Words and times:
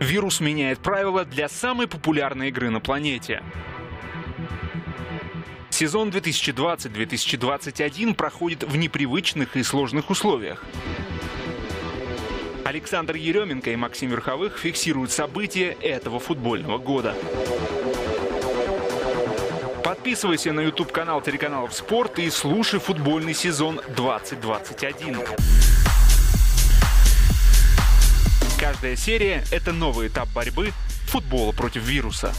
Вирус 0.00 0.40
меняет 0.40 0.78
правила 0.78 1.26
для 1.26 1.50
самой 1.50 1.86
популярной 1.86 2.48
игры 2.48 2.70
на 2.70 2.80
планете. 2.80 3.42
Сезон 5.68 6.08
2020-2021 6.08 8.14
проходит 8.14 8.64
в 8.64 8.76
непривычных 8.76 9.56
и 9.56 9.62
сложных 9.62 10.08
условиях. 10.08 10.64
Александр 12.64 13.16
Еременко 13.16 13.70
и 13.70 13.76
Максим 13.76 14.10
Верховых 14.10 14.58
фиксируют 14.58 15.12
события 15.12 15.76
этого 15.82 16.18
футбольного 16.18 16.78
года. 16.78 17.14
Подписывайся 19.84 20.52
на 20.52 20.60
YouTube-канал 20.60 21.20
телеканалов 21.20 21.74
«Спорт» 21.74 22.18
и 22.18 22.30
слушай 22.30 22.80
футбольный 22.80 23.34
сезон 23.34 23.82
2021. 23.96 25.18
Каждая 28.59 28.95
серия – 28.95 29.51
это 29.51 29.71
новый 29.73 30.07
этап 30.07 30.29
борьбы 30.33 30.71
футбола 31.07 31.51
против 31.51 31.83
вируса. 31.83 32.33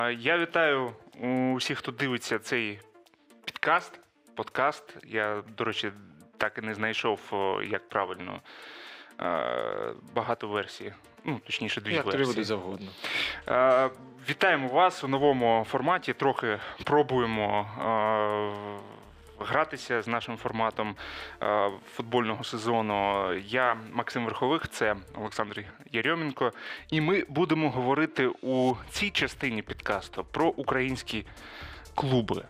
А, 0.00 0.10
Я 0.10 0.38
вітаю 0.38 0.92
усіх, 1.54 1.78
хто 1.78 1.92
дивиться 1.92 2.38
цей 2.38 2.78
підкаст, 3.44 4.00
подкаст. 4.34 4.96
Я, 5.06 5.42
до 5.56 5.64
речі, 5.64 5.92
так 6.36 6.58
і 6.58 6.66
не 6.66 6.74
знайшов, 6.74 7.20
о, 7.30 7.62
як 7.62 7.88
правильно. 7.88 8.40
Е, 9.20 9.92
Багато 10.14 10.48
версій. 10.48 10.92
Ну, 11.24 11.40
точніше, 11.46 11.80
дві 11.80 11.94
Як 11.94 12.04
тобі 12.04 12.16
версії. 12.16 12.34
буде 12.34 12.44
завгодно. 12.44 12.90
Вітаємо 14.29 14.67
вас 14.67 15.03
у 15.03 15.07
новому 15.07 15.65
форматі. 15.69 16.13
Трохи 16.13 16.59
пробуємо 16.83 17.67
е, 19.39 19.45
гратися 19.45 20.01
з 20.01 20.07
нашим 20.07 20.37
форматом 20.37 20.95
е, 21.43 21.71
футбольного 21.95 22.43
сезону. 22.43 23.33
Я 23.33 23.77
Максим 23.91 24.25
Верхових, 24.25 24.69
це 24.69 24.95
Олександр 25.15 25.65
Єрьоменко. 25.91 26.51
І 26.89 27.01
ми 27.01 27.25
будемо 27.29 27.69
говорити 27.69 28.27
у 28.41 28.75
цій 28.89 29.09
частині 29.09 29.61
підкасту 29.61 30.25
про 30.31 30.47
українські 30.47 31.25
клуби. 31.95 32.43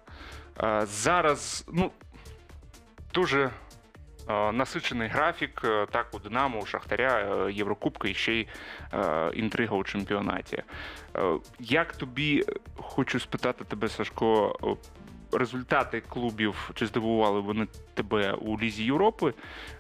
Е, 0.64 0.86
Зараз 0.86 1.66
ну, 1.74 1.92
дуже 3.14 3.50
насичений 4.34 5.08
графік. 5.08 5.62
е, 5.64 5.88
Так, 5.92 6.08
у 6.14 6.20
Динамо, 6.20 6.60
у 6.60 6.66
Шахтаря, 6.66 7.46
е, 7.48 7.52
Єврокубка 7.52 8.08
і 8.08 8.14
ще 8.14 8.34
й 8.34 8.48
е, 8.94 9.32
інтрига 9.34 9.76
у 9.76 9.84
чемпіонаті. 9.84 10.64
Е, 11.16 11.22
Як 11.60 11.94
тобі 11.96 12.44
е, 12.50 12.54
хочу 12.78 13.20
спитати 13.20 13.64
тебе, 13.68 13.90
Сашко, 13.90 14.58
е, 14.64 14.68
результати 15.38 16.02
клубів 16.10 16.72
чи 16.76 16.86
здивували 16.88 17.40
вони 17.40 17.68
тебе 17.94 18.34
у 18.34 18.60
Лізі 18.60 18.84
Європи? 18.84 19.34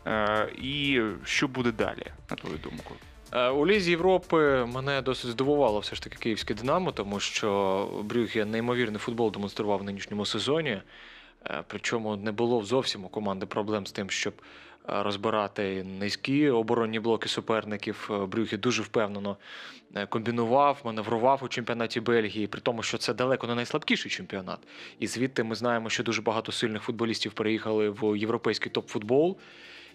Е, 0.07 0.49
І 0.57 1.01
що 1.25 1.47
буде 1.47 1.71
далі, 1.71 2.05
на 2.29 2.35
твою 2.35 2.57
думку? 2.57 2.93
Е, 3.33 3.49
У 3.49 3.67
Лізі 3.67 3.91
Європи 3.91 4.66
мене 4.73 5.01
досить 5.01 5.31
здивувало 5.31 5.79
все 5.79 5.95
ж 5.95 6.03
таки 6.03 6.17
київське 6.17 6.53
Динамо, 6.53 6.91
тому 6.91 7.19
що 7.19 7.89
Брюгге 8.03 8.45
неймовірний 8.45 8.99
футбол 8.99 9.31
демонстрував 9.31 9.79
в 9.79 9.83
нинішньому 9.83 10.25
сезоні. 10.25 10.81
Е, 11.49 11.63
Причому 11.67 12.15
не 12.15 12.31
було 12.31 12.63
зовсім 12.63 13.05
у 13.05 13.09
команди 13.09 13.45
проблем 13.45 13.88
з 13.88 13.91
тим, 13.91 14.09
щоб 14.09 14.33
е, 14.89 15.03
розбирати 15.03 15.83
низькі 15.99 16.49
оборонні 16.49 16.99
блоки 16.99 17.29
суперників. 17.29 18.09
Брюхі 18.31 18.57
дуже 18.57 18.81
впевнено 18.81 19.38
е, 19.95 20.05
комбінував, 20.05 20.81
маневрував 20.85 21.41
у 21.43 21.47
чемпіонаті 21.47 21.99
Бельгії, 21.99 22.47
при 22.47 22.61
тому, 22.61 22.83
що 22.83 22.97
це 22.97 23.13
далеко 23.13 23.47
не 23.47 23.55
найслабкіший 23.55 24.11
чемпіонат. 24.11 24.59
І 24.99 25.07
звідти 25.07 25.43
ми 25.43 25.55
знаємо, 25.55 25.89
що 25.89 26.03
дуже 26.03 26.21
багато 26.21 26.51
сильних 26.51 26.83
футболістів 26.83 27.31
переїхали 27.31 27.89
в 27.89 28.17
європейський 28.17 28.72
топ-футбол. 28.72 29.38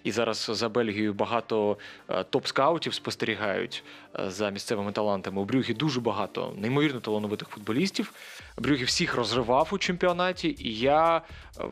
І 0.04 0.12
зараз 0.12 0.50
за 0.52 0.68
Бельгією 0.68 1.14
багато 1.14 1.78
е, 2.08 2.24
топ-скаутів 2.32 2.92
спостерігають 2.92 3.84
е, 4.18 4.30
за 4.30 4.50
місцевими 4.50 4.92
талантами. 4.92 5.40
У 5.40 5.44
Брюгі 5.44 5.74
дуже 5.74 6.00
багато 6.00 6.54
неймовірно 6.58 7.00
талановитих 7.00 7.48
футболістів. 7.48 8.12
Брюгі 8.58 8.84
всіх 8.84 9.14
розривав 9.14 9.68
у 9.72 9.78
чемпіонаті, 9.78 10.56
і 10.58 10.78
я, 10.78 11.22
е, 11.60 11.64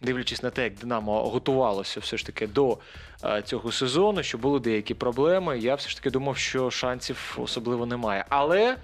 дивлячись 0.00 0.42
на 0.42 0.50
те, 0.50 0.64
як 0.64 0.74
Динамо 0.74 1.30
готувалося 1.30 2.00
все 2.00 2.16
ж 2.16 2.26
таки 2.26 2.46
до 2.46 2.78
цього 3.44 3.72
сезону, 3.72 4.22
що 4.22 4.38
були 4.38 4.60
деякі 4.60 4.94
проблеми, 4.94 5.58
я 5.58 5.74
все 5.74 5.88
ж 5.88 5.96
таки 5.96 6.10
думав, 6.10 6.36
що 6.36 6.70
шансів 6.70 7.38
особливо 7.40 7.86
немає. 7.86 8.24
Але 8.28 8.76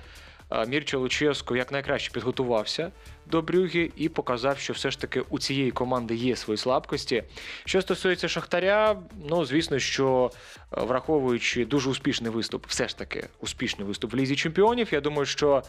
Мірчо 0.66 1.00
Луческо 1.00 1.56
якнайкраще 1.56 2.10
підготувався 2.10 2.92
до 3.26 3.42
Брюгі 3.42 3.92
і 3.96 4.08
показав, 4.08 4.58
що 4.58 4.72
все 4.72 4.90
ж 4.90 5.00
таки 5.00 5.20
у 5.20 5.38
цієї 5.38 5.70
команди 5.70 6.14
є 6.14 6.36
свої 6.36 6.56
слабкості. 6.56 7.22
Що 7.64 7.82
стосується 7.82 8.28
Шахтаря, 8.28 8.96
ну 9.28 9.44
звісно, 9.44 9.78
що 9.78 10.30
е, 10.32 10.84
враховуючи 10.84 11.64
дуже 11.64 11.90
успішний 11.90 12.30
виступ, 12.30 12.66
все 12.66 12.88
ж 12.88 12.98
таки 12.98 13.24
успішний 13.40 13.88
виступ 13.88 14.12
в 14.12 14.16
лізі 14.16 14.36
чемпіонів, 14.36 14.88
я 14.92 15.00
думаю, 15.00 15.26
що 15.26 15.62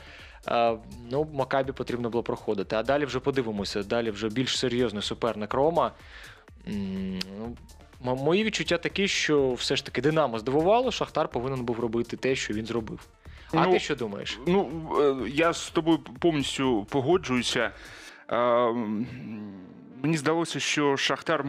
е, 0.47 0.77
ну, 1.11 1.29
Макабі 1.33 1.71
потрібно 1.71 2.09
було 2.09 2.23
проходити. 2.23 2.75
А 2.75 2.83
далі 2.83 3.05
вже 3.05 3.19
подивимося. 3.19 3.83
Далі 3.83 4.11
вже 4.11 4.29
більш 4.29 4.59
серйозний 4.59 5.03
суперник 5.03 5.53
Рома. 5.53 5.91
Ну, 6.67 7.55
Мої 8.01 8.43
відчуття 8.43 8.77
такі, 8.77 9.07
що 9.07 9.53
все 9.53 9.75
ж 9.75 9.85
таки 9.85 10.01
Динамо 10.01 10.39
здивувало, 10.39 10.91
Шахтар 10.91 11.27
повинен 11.27 11.65
був 11.65 11.79
робити 11.79 12.17
те, 12.17 12.35
що 12.35 12.53
він 12.53 12.65
зробив. 12.65 12.99
А 13.53 13.65
Ну, 13.65 13.71
ти 13.71 13.79
що 13.79 13.95
думаєш? 13.95 14.39
Ну, 14.47 14.69
е, 15.25 15.29
я 15.29 15.53
з 15.53 15.69
тобою 15.69 15.97
повністю 15.97 16.85
погоджуюся. 16.89 17.71
Е, 18.31 18.73
Мені 20.03 20.17
здалося, 20.17 20.59
що 20.59 20.97
Шахтар 20.97 21.45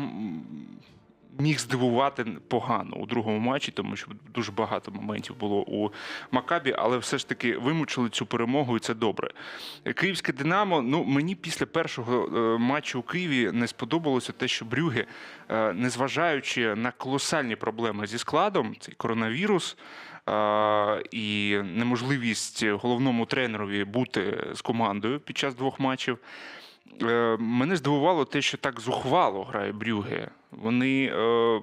міг 1.39 1.59
здивувати 1.59 2.25
погано 2.49 2.97
у 2.97 3.07
другому 3.07 3.39
матчі, 3.39 3.73
тому 3.73 3.97
що 3.97 4.11
дуже 4.35 4.53
багато 4.53 4.91
моментів 4.91 5.37
було 5.37 5.57
у 5.57 5.91
Макабі, 6.31 6.75
але 6.79 6.99
все 6.99 7.19
ж 7.19 7.29
таки 7.29 7.57
вимучили 7.59 8.09
цю 8.09 8.27
перемогу, 8.27 8.77
і 8.77 8.81
це 8.81 8.95
добре. 8.95 9.31
Київське 9.95 10.33
Динамо, 10.33 10.83
ну 10.83 11.05
мені 11.05 11.35
після 11.35 11.67
першого 11.67 12.27
е, 12.27 12.59
матчу 12.59 12.99
у 13.01 13.03
Києві 13.03 13.51
не 13.53 13.67
сподобалося 13.67 14.33
те, 14.33 14.49
що 14.49 14.65
Брюге, 14.65 15.05
е, 15.49 15.73
незважаючи 15.73 16.75
на 16.75 16.91
колосальні 16.91 17.57
проблеми 17.57 18.07
зі 18.07 18.19
складом, 18.19 18.77
цей 18.81 18.95
коронавірус. 18.95 19.77
І 21.11 21.59
неможливість 21.65 22.65
головному 22.65 23.27
тренерові 23.27 23.85
бути 23.85 24.51
з 24.55 24.61
командою 24.61 25.21
під 25.21 25.39
час 25.39 25.55
двох 25.55 25.81
матчів. 25.81 26.19
Е, 27.03 27.37
Мене 27.41 27.77
здивувало 27.77 28.25
те, 28.25 28.43
що 28.43 28.59
так 28.59 28.81
зухвало 28.81 29.45
грає 29.45 29.73
Брюге. 29.73 30.29
Вони 30.51 31.05
е, 31.05 31.61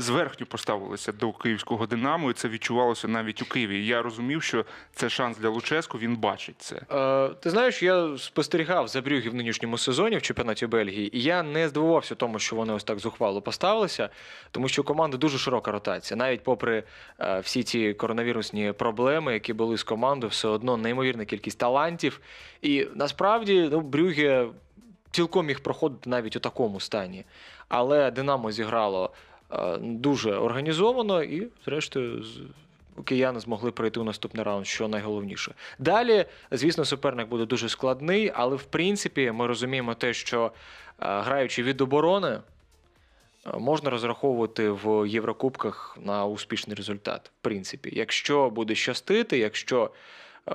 зверхньо 0.00 0.46
поставилися 0.46 1.12
до 1.12 1.32
київського 1.32 1.86
Динамо, 1.86 2.30
і 2.30 2.34
це 2.34 2.48
відчувалося 2.48 3.08
навіть 3.08 3.42
у 3.42 3.44
Києві. 3.44 3.86
Я 3.86 4.02
розумів, 4.02 4.42
що 4.42 4.64
це 4.92 5.08
шанс 5.08 5.38
для 5.38 5.48
Луческу, 5.48 5.98
він 5.98 6.16
бачить 6.16 6.56
це. 6.58 6.76
Е, 6.92 7.28
ти 7.28 7.50
знаєш, 7.50 7.82
я 7.82 8.18
спостерігав 8.18 8.88
за 8.88 9.00
Брюгі 9.00 9.28
в 9.28 9.34
нинішньому 9.34 9.78
сезоні 9.78 10.16
в 10.16 10.22
чемпіонаті 10.22 10.66
Бельгії, 10.66 11.16
і 11.16 11.22
я 11.22 11.42
не 11.42 11.68
здивувався 11.68 12.14
тому, 12.14 12.38
що 12.38 12.56
вони 12.56 12.72
ось 12.72 12.84
так 12.84 12.98
зухвало 12.98 13.42
поставилися, 13.42 14.08
тому 14.50 14.68
що 14.68 14.82
у 14.82 14.84
команди 14.84 15.16
дуже 15.16 15.38
широка 15.38 15.72
ротація. 15.72 16.18
Навіть 16.18 16.42
попри 16.42 16.82
е, 17.20 17.40
всі 17.40 17.62
ці 17.62 17.94
коронавірусні 17.94 18.72
проблеми, 18.72 19.32
які 19.32 19.52
були 19.52 19.76
з 19.76 19.82
командою, 19.82 20.30
все 20.30 20.48
одно 20.48 20.76
неймовірна 20.76 21.24
кількість 21.24 21.58
талантів. 21.58 22.20
І 22.62 22.86
насправді 22.94 23.68
ну, 23.72 23.80
Брюге 23.80 24.46
цілком 25.10 25.46
міг 25.46 25.60
проходити 25.60 26.10
навіть 26.10 26.36
у 26.36 26.40
такому 26.40 26.80
стані. 26.80 27.24
Але 27.68 28.10
Динамо 28.10 28.52
зіграло 28.52 29.10
дуже 29.80 30.34
організовано 30.34 31.22
і, 31.22 31.48
зрештою, 31.64 32.24
кияни 33.04 33.40
змогли 33.40 33.70
пройти 33.70 34.00
у 34.00 34.04
наступний 34.04 34.44
раунд, 34.44 34.66
що 34.66 34.88
найголовніше. 34.88 35.54
Далі, 35.78 36.24
звісно, 36.50 36.84
суперник 36.84 37.28
буде 37.28 37.46
дуже 37.46 37.68
складний, 37.68 38.32
але 38.34 38.56
в 38.56 38.62
принципі 38.62 39.30
ми 39.30 39.46
розуміємо 39.46 39.94
те, 39.94 40.14
що 40.14 40.44
е, 40.44 40.50
граючи 40.98 41.62
від 41.62 41.80
оборони, 41.80 42.28
е, 42.28 42.40
можна 43.58 43.90
розраховувати 43.90 44.70
в 44.70 45.08
Єврокубках 45.08 45.98
на 46.00 46.26
успішний 46.26 46.76
результат. 46.76 47.30
В 47.40 47.42
принципі, 47.42 47.90
якщо 47.92 48.50
буде 48.50 48.74
щастити, 48.74 49.38
якщо 49.38 49.90
е, 50.48 50.54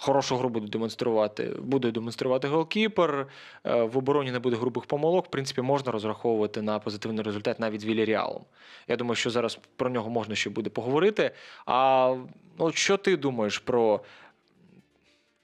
хорошу 0.00 0.36
гру 0.36 0.48
буде 0.48 0.66
демонструвати, 0.66 1.52
буде 1.58 1.90
демонструвати 1.90 2.48
голкіпер, 2.48 3.26
е, 3.64 3.82
в 3.82 3.98
обороні 3.98 4.30
не 4.30 4.38
буде 4.38 4.56
грубих 4.56 4.84
помилок, 4.84 5.26
в 5.26 5.30
принципі, 5.30 5.62
можна 5.62 5.92
розраховувати 5.92 6.62
на 6.62 6.78
позитивний 6.78 7.24
результат 7.24 7.60
навіть 7.60 7.80
з 7.80 7.84
Віліріалом. 7.84 8.44
Я 8.88 8.96
думаю, 8.96 9.14
що 9.14 9.30
зараз 9.30 9.58
про 9.76 9.90
нього 9.90 10.10
можна 10.10 10.34
ще 10.34 10.50
буде 10.50 10.70
поговорити. 10.70 11.30
А 11.66 12.14
ну, 12.58 12.72
що 12.72 12.96
ти 12.96 13.16
думаєш 13.16 13.58
про, 13.58 14.00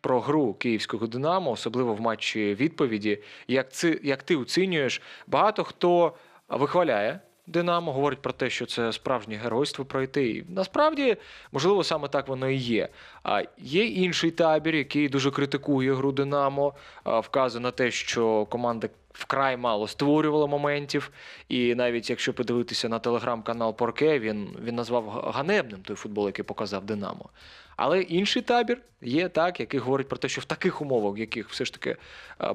про 0.00 0.20
гру 0.20 0.54
київського 0.54 1.06
Динамо, 1.06 1.50
особливо 1.50 1.94
в 1.94 2.00
матчі 2.00 2.54
відповіді? 2.54 3.22
Як, 3.48 3.72
це, 3.72 3.98
як 4.02 4.22
ти 4.22 4.36
оцінюєш? 4.36 5.02
Багато 5.26 5.64
хто 5.64 6.12
вихваляє 6.48 7.20
Динамо, 7.46 7.92
говорить 7.92 8.22
про 8.22 8.32
те, 8.32 8.50
що 8.50 8.66
це 8.66 8.92
справжнє 8.92 9.36
геройство 9.36 9.84
пройти. 9.84 10.30
І 10.30 10.44
насправді, 10.48 11.16
можливо, 11.52 11.84
саме 11.84 12.08
так 12.08 12.28
воно 12.28 12.48
і 12.48 12.56
є. 12.56 12.88
А 13.22 13.42
є 13.58 13.84
інший 13.84 14.30
табір, 14.30 14.74
який 14.74 15.08
дуже 15.08 15.30
критикує 15.30 15.94
гру 15.94 16.12
Динамо, 16.12 16.74
вказує 17.04 17.62
на 17.62 17.70
те, 17.70 17.90
що 17.90 18.44
команда 18.44 18.88
вкрай 19.12 19.56
мало 19.56 19.88
створювала 19.88 20.46
моментів. 20.46 21.10
І 21.48 21.74
навіть 21.74 22.10
якщо 22.10 22.34
подивитися 22.34 22.88
на 22.88 22.98
телеграм-канал 22.98 23.76
Порке, 23.76 24.18
він, 24.18 24.56
він 24.64 24.74
назвав 24.74 25.08
ганебним 25.08 25.80
той 25.80 25.96
футбол, 25.96 26.26
який 26.26 26.44
показав 26.44 26.84
Динамо. 26.84 27.28
Але 27.76 28.00
інший 28.00 28.42
табір 28.42 28.78
є 29.02 29.28
так, 29.28 29.60
який 29.60 29.80
говорить 29.80 30.08
про 30.08 30.18
те, 30.18 30.28
що 30.28 30.40
в 30.40 30.44
таких 30.44 30.82
умовах, 30.82 31.16
в 31.16 31.18
яких 31.18 31.48
все 31.48 31.64
ж 31.64 31.72
таки 31.72 31.96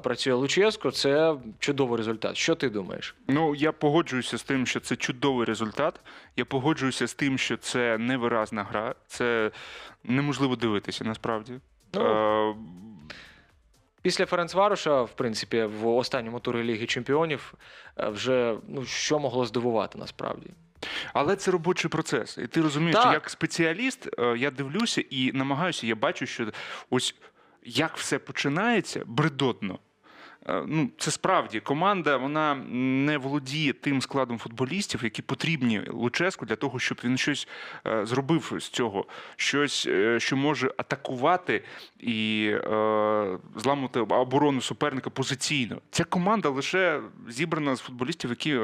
працює 0.02 0.32
Луческо, 0.32 0.90
це 0.90 1.36
чудовий 1.58 1.96
результат. 1.96 2.36
Що 2.36 2.54
ти 2.54 2.70
думаєш? 2.70 3.14
Ну, 3.28 3.54
я 3.54 3.72
погоджуюся 3.72 4.38
з 4.38 4.42
тим, 4.42 4.66
що 4.66 4.80
це 4.80 4.96
чудовий 4.96 5.44
результат. 5.46 6.00
Я 6.36 6.44
погоджуюся 6.44 7.06
з 7.06 7.14
тим, 7.14 7.38
що 7.38 7.56
це 7.56 7.98
невиразна 7.98 8.64
гра. 8.64 8.94
Це 9.06 9.50
неможливо 10.04 10.56
дивитися 10.56 11.04
насправді. 11.04 11.52
Ну, 11.94 12.00
Е, 12.50 12.54
Після 14.02 14.26
Ференцваруша, 14.26 15.02
в 15.02 15.12
принципі, 15.12 15.64
в 15.64 15.86
останньому 15.86 16.40
турі 16.40 16.62
Ліги 16.62 16.86
Чемпіонів 16.86 17.54
е, 17.98 18.08
вже 18.08 18.56
ну 18.68 18.84
що 18.84 19.18
могло 19.18 19.46
здивувати 19.46 19.98
насправді. 19.98 20.50
Але 21.12 21.36
це 21.36 21.50
робочий 21.50 21.90
процес. 21.90 22.38
І 22.38 22.46
ти 22.46 22.60
розумієш, 22.62 22.96
Так. 22.96 23.12
як 23.12 23.30
спеціаліст 23.30 24.08
е, 24.18 24.34
я 24.38 24.50
дивлюся 24.50 25.04
і 25.10 25.32
намагаюся, 25.32 25.86
я 25.86 25.94
бачу, 25.94 26.26
що 26.26 26.52
ось 26.90 27.14
як 27.64 27.96
все 27.96 28.18
починається 28.18 29.02
бредотно. 29.06 29.78
Е, 30.48 30.62
Ну, 30.66 30.90
це 30.98 31.10
справді 31.10 31.60
команда 31.60 32.16
вона 32.16 32.54
не 32.54 33.18
володіє 33.18 33.72
тим 33.72 34.02
складом 34.02 34.38
футболістів, 34.38 35.04
які 35.04 35.22
потрібні 35.22 35.82
Луческу 35.88 36.46
для 36.46 36.56
того, 36.56 36.78
щоб 36.78 37.00
він 37.04 37.18
щось 37.18 37.48
е, 37.86 38.06
зробив 38.06 38.52
з 38.60 38.68
цього, 38.68 39.04
щось, 39.36 39.86
е, 39.86 40.20
що 40.20 40.36
може 40.36 40.72
атакувати 40.76 41.64
і 42.00 42.50
е, 42.52 43.38
зламати 43.56 44.00
оборону 44.00 44.60
суперника 44.60 45.10
позиційно. 45.10 45.80
Ця 45.90 46.04
команда 46.04 46.48
лише 46.48 47.00
зібрана 47.28 47.76
з 47.76 47.80
футболістів, 47.80 48.30
які 48.30 48.58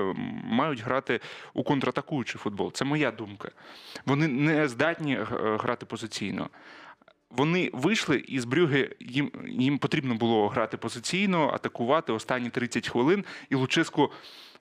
мають 0.44 0.80
грати 0.80 1.20
у 1.54 1.62
контратакуючий 1.62 2.38
футбол. 2.38 2.72
Це 2.72 2.84
моя 2.84 3.10
думка. 3.10 3.50
Вони 4.06 4.28
не 4.28 4.68
здатні 4.68 5.18
грати 5.40 5.86
позиційно. 5.86 6.48
Вони 7.30 7.70
вийшли 7.72 8.16
із 8.28 8.44
Брюги, 8.44 8.90
їм, 9.00 9.30
їм 9.48 9.78
потрібно 9.78 10.14
було 10.14 10.48
грати 10.48 10.76
позиційно, 10.76 11.50
атакувати 11.54 12.12
останні 12.12 12.50
30 12.50 12.88
хвилин. 12.88 13.24
І 13.50 13.54
Луческо, 13.54 14.10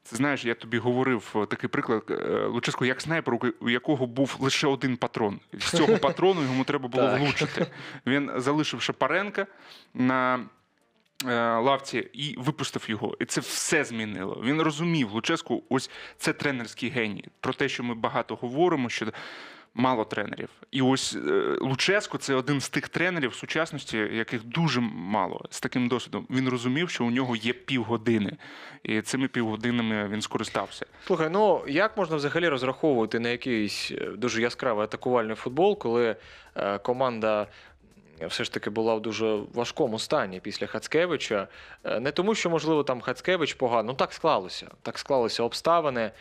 це 0.03 0.15
знаєш, 0.15 0.45
я 0.45 0.55
тобі 0.55 0.77
говорив 0.77 1.33
е, 1.35 1.45
такий 1.45 1.69
приклад. 1.69 2.03
е, 2.09 2.45
Луческо 2.45 2.85
як 2.85 3.01
снайпер, 3.01 3.39
у 3.59 3.69
якого 3.69 4.05
був 4.07 4.37
лише 4.39 4.67
один 4.67 4.97
патрон. 4.97 5.39
З 5.59 5.69
цього 5.77 5.97
патрону 5.97 6.41
йому 6.43 6.63
треба 6.63 6.87
було 6.87 7.07
влучити. 7.17 7.67
Він 8.05 8.31
залишив 8.35 8.81
Шапаренка 8.81 9.47
на. 9.93 10.39
е, 11.25 11.57
Лавці 11.57 12.07
і 12.13 12.35
випустив 12.37 12.85
його, 12.89 13.17
і 13.19 13.25
це 13.25 13.41
все 13.41 13.83
змінило. 13.83 14.41
Він 14.45 14.61
розумів 14.61 15.11
Луческу. 15.11 15.63
Ось 15.69 15.89
це 16.17 16.33
тренерський 16.33 16.89
геній. 16.89 17.25
Про 17.39 17.53
те, 17.53 17.69
що 17.69 17.83
ми 17.83 17.93
багато 17.95 18.35
говоримо, 18.35 18.89
що 18.89 19.05
мало 19.77 20.05
тренерів. 20.05 20.49
І 20.71 20.81
ось 20.81 21.15
е, 21.15 21.57
Луческо 21.61 22.17
це 22.17 22.35
один 22.35 22.61
з 22.61 22.69
тих 22.69 22.89
тренерів 22.89 23.29
в 23.29 23.35
сучасності, 23.35 23.97
яких 23.97 24.43
дуже 24.43 24.81
мало 24.81 25.45
з 25.49 25.59
таким 25.59 25.87
досвідом. 25.87 26.27
Він 26.29 26.49
розумів, 26.49 26.89
що 26.89 27.05
у 27.05 27.11
нього 27.11 27.35
є 27.35 27.53
півгодини, 27.53 28.37
і 28.83 29.01
цими 29.01 29.27
півгодинами 29.27 30.07
він 30.07 30.21
скористався. 30.21 30.85
Слухай, 31.05 31.29
ну 31.31 31.61
як 31.67 31.97
можна 31.97 32.15
взагалі 32.15 32.47
розраховувати 32.47 33.19
на 33.19 33.29
якийсь 33.29 33.91
е, 33.91 34.09
дуже 34.17 34.41
яскравий 34.41 34.83
атакувальний 34.83 35.35
футбол, 35.35 35.77
коли 35.77 36.15
е, 36.55 36.77
команда. 36.77 37.47
Все 38.27 38.43
ж 38.43 38.53
таки 38.53 38.69
була 38.69 38.95
в 38.95 39.01
дуже 39.01 39.39
важкому 39.53 39.99
стані 39.99 40.39
після 40.39 40.67
Хацкевича. 40.67 41.47
Не 41.99 42.11
тому, 42.11 42.35
що, 42.35 42.49
можливо, 42.49 42.83
там 42.83 43.01
Хацкевич 43.01 43.53
погано. 43.53 43.83
Ну 43.83 43.93
так 43.93 44.13
склалося. 44.13 44.67
Так 44.81 44.99
склалися 44.99 45.43
обставини. 45.43 46.11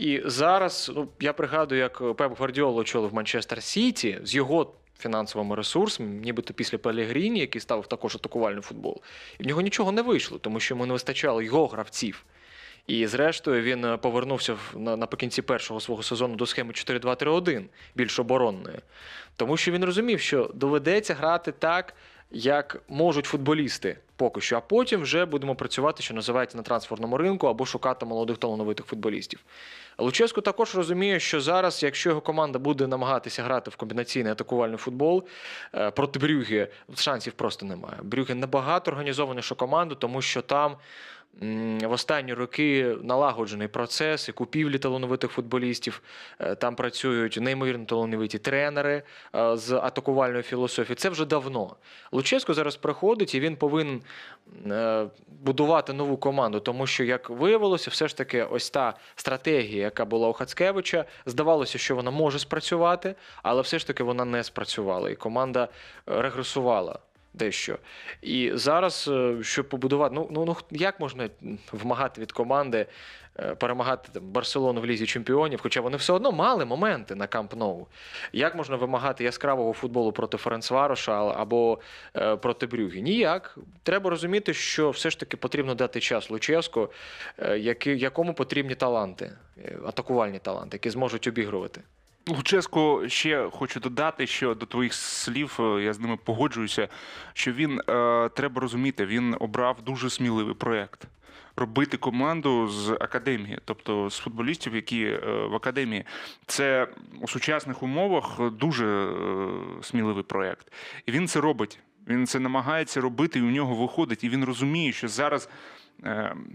І 0.00 0.22
зараз 0.24 0.92
ну, 0.94 1.08
я 1.20 1.32
пригадую, 1.32 1.80
як 1.80 2.16
Пеп 2.16 2.38
Гвардіоло 2.38 2.76
очолив 2.76 3.14
Манчестер 3.14 3.62
Сіті 3.62 4.18
з 4.22 4.34
його 4.34 4.72
фінансовими 4.98 5.56
ресурсами, 5.56 6.08
нібито 6.10 6.54
після 6.54 6.78
Пелегріні, 6.78 7.40
який 7.40 7.60
ставив 7.60 7.86
також 7.86 8.14
атакувальний 8.14 8.62
футбол. 8.62 9.00
І 9.38 9.42
в 9.42 9.46
нього 9.46 9.60
нічого 9.60 9.92
не 9.92 10.02
вийшло, 10.02 10.38
тому 10.38 10.60
що 10.60 10.74
йому 10.74 10.86
не 10.86 10.92
вистачало 10.92 11.42
його 11.42 11.66
гравців. 11.66 12.24
І 12.86 13.06
зрештою 13.06 13.62
він 13.62 13.84
е, 13.84 13.96
повернувся 13.96 14.56
наприкінці 14.74 15.42
першого 15.42 15.80
свого 15.80 16.02
сезону 16.02 16.36
до 16.36 16.46
схеми 16.46 16.72
4-2-3-1, 16.72 17.64
більш 17.94 18.18
оборонної. 18.18 18.78
Тому 19.36 19.56
що 19.56 19.72
він 19.72 19.84
розумів, 19.84 20.20
що 20.20 20.50
доведеться 20.54 21.14
грати 21.14 21.52
так, 21.52 21.94
як 22.30 22.82
можуть 22.88 23.26
футболісти 23.26 23.96
поки 24.20 24.40
що, 24.40 24.56
а 24.56 24.60
потім 24.60 25.00
вже 25.00 25.24
будемо 25.24 25.54
працювати, 25.54 26.02
що 26.02 26.14
називається 26.14 26.56
на 26.56 26.62
трансферному 26.62 27.16
ринку, 27.16 27.46
або 27.46 27.66
шукати 27.66 28.06
молодих 28.06 28.38
талановитих 28.38 28.86
футболістів. 28.86 29.40
Луческу 29.98 30.40
також 30.40 30.74
розуміє, 30.74 31.20
що 31.20 31.40
зараз, 31.40 31.82
якщо 31.82 32.08
його 32.08 32.20
команда 32.20 32.58
буде 32.58 32.86
намагатися 32.86 33.42
грати 33.42 33.70
в 33.70 33.76
комбінаційний 33.76 34.32
атакувальний 34.32 34.76
футбол 34.76 35.24
е, 35.74 35.90
проти 35.90 36.18
Брюге, 36.18 36.68
шансів 36.96 37.32
просто 37.32 37.66
немає. 37.66 37.96
Брюге 38.02 38.34
набагато 38.34 38.90
організованіша 38.90 39.54
команда, 39.54 39.94
тому 39.94 40.22
що 40.22 40.42
там 40.42 40.76
в 41.82 41.90
останні 41.90 42.34
роки 42.34 42.96
налагоджений 43.02 43.68
процес 43.68 44.28
і 44.28 44.32
купівлі 44.32 44.78
талановитих 44.78 45.30
футболістів. 45.30 46.02
Е, 46.38 46.54
Там 46.54 46.76
працюють 46.76 47.38
неймовірно 47.40 47.84
талановиті 47.84 48.38
тренери 48.38 49.02
е, 49.34 49.56
з 49.56 49.72
атакувальної 49.72 50.42
філософії. 50.42 50.96
Це 50.96 51.08
вже 51.08 51.24
давно. 51.24 51.76
Луческо 52.12 52.54
зараз 52.54 52.76
приходить 52.76 53.34
і 53.34 53.40
він 53.40 53.56
повинен 53.56 54.02
е, 54.66 55.06
будувати 55.28 55.92
нову 55.92 56.16
команду, 56.16 56.60
тому 56.60 56.86
що, 56.86 57.04
як 57.04 57.30
виявилося, 57.30 57.90
все 57.90 58.08
ж 58.08 58.16
таки, 58.16 58.42
ось 58.42 58.70
та 58.70 58.94
стратегія, 59.14 59.82
яка 59.82 60.04
була 60.04 60.28
у 60.28 60.32
Хацкевича, 60.32 61.04
здавалося, 61.26 61.78
що 61.78 61.96
вона 61.96 62.10
може 62.10 62.38
спрацювати, 62.38 63.14
але 63.42 63.62
все 63.62 63.78
ж 63.78 63.86
таки 63.86 64.02
вона 64.02 64.24
не 64.24 64.44
спрацювала, 64.44 65.10
і 65.10 65.14
команда 65.14 65.68
регресувала. 66.06 66.98
Дещо. 67.32 67.78
І 68.22 68.50
зараз, 68.54 69.08
е, 69.12 69.36
щоб 69.42 69.68
побудувати, 69.68 70.14
ну, 70.14 70.28
ну, 70.30 70.44
ну 70.44 70.56
як 70.70 71.00
можна 71.00 71.30
вимагати 71.72 72.20
від 72.20 72.32
команди 72.32 72.86
е, 73.38 73.54
перемагати 73.54 74.08
там, 74.12 74.22
Барселону 74.22 74.80
в 74.80 74.86
лізі 74.86 75.06
чемпіонів, 75.06 75.60
хоча 75.62 75.80
вони 75.80 75.96
все 75.96 76.12
одно 76.12 76.32
мали 76.32 76.64
моменти 76.64 77.14
на 77.14 77.26
Камп 77.26 77.56
Ноу. 77.56 77.86
Як 78.32 78.54
можна 78.54 78.76
вимагати 78.76 79.24
яскравого 79.24 79.72
футболу 79.72 80.12
проти 80.12 80.36
Ференцвароша 80.36 81.34
або 81.36 81.78
е, 82.16 82.36
проти 82.36 82.66
Брюгі? 82.66 83.02
Ніяк. 83.02 83.58
Треба 83.82 84.10
розуміти, 84.10 84.54
що 84.54 84.90
все 84.90 85.10
ж 85.10 85.20
таки 85.20 85.36
потрібно 85.36 85.74
дати 85.74 86.00
час 86.00 86.30
Луческу, 86.30 86.88
е, 87.38 87.58
якому 87.84 88.34
потрібні 88.34 88.74
таланти, 88.74 89.32
е, 89.64 89.78
атакувальні 89.86 90.38
таланти, 90.38 90.74
які 90.74 90.90
зможуть 90.90 91.26
обігрувати. 91.26 91.80
Луческо 92.30 93.08
ще 93.08 93.50
хочу 93.52 93.80
додати, 93.80 94.26
що 94.26 94.54
до 94.54 94.66
твоїх 94.66 94.94
слів 94.94 95.56
е, 95.60 95.82
я 95.82 95.92
з 95.92 96.00
ними 96.00 96.16
погоджуюся. 96.16 96.88
Що 97.32 97.52
він 97.52 97.80
е, 97.80 98.28
треба 98.28 98.60
розуміти, 98.60 99.06
він 99.06 99.36
обрав 99.40 99.82
дуже 99.82 100.10
сміливий 100.10 100.54
проект. 100.54 101.04
Робити 101.56 101.96
команду 101.96 102.68
з 102.68 102.90
академії, 102.90 103.58
тобто 103.64 104.10
з 104.10 104.18
футболістів, 104.18 104.74
які 104.74 105.04
е, 105.04 105.18
в 105.50 105.54
академії, 105.54 106.04
це 106.46 106.86
у 107.20 107.28
сучасних 107.28 107.82
умовах 107.82 108.50
дуже 108.50 109.12
сміливий 109.82 110.24
проект. 110.24 110.72
І 111.06 111.12
він 111.12 111.28
це 111.28 111.40
робить. 111.40 111.78
Він 112.08 112.26
це 112.26 112.38
намагається 112.38 113.00
робити, 113.00 113.38
і 113.38 113.42
у 113.42 113.50
нього 113.50 113.74
виходить. 113.74 114.24
І 114.24 114.28
він 114.28 114.44
розуміє, 114.44 114.92
що 114.92 115.08
зараз 115.08 115.48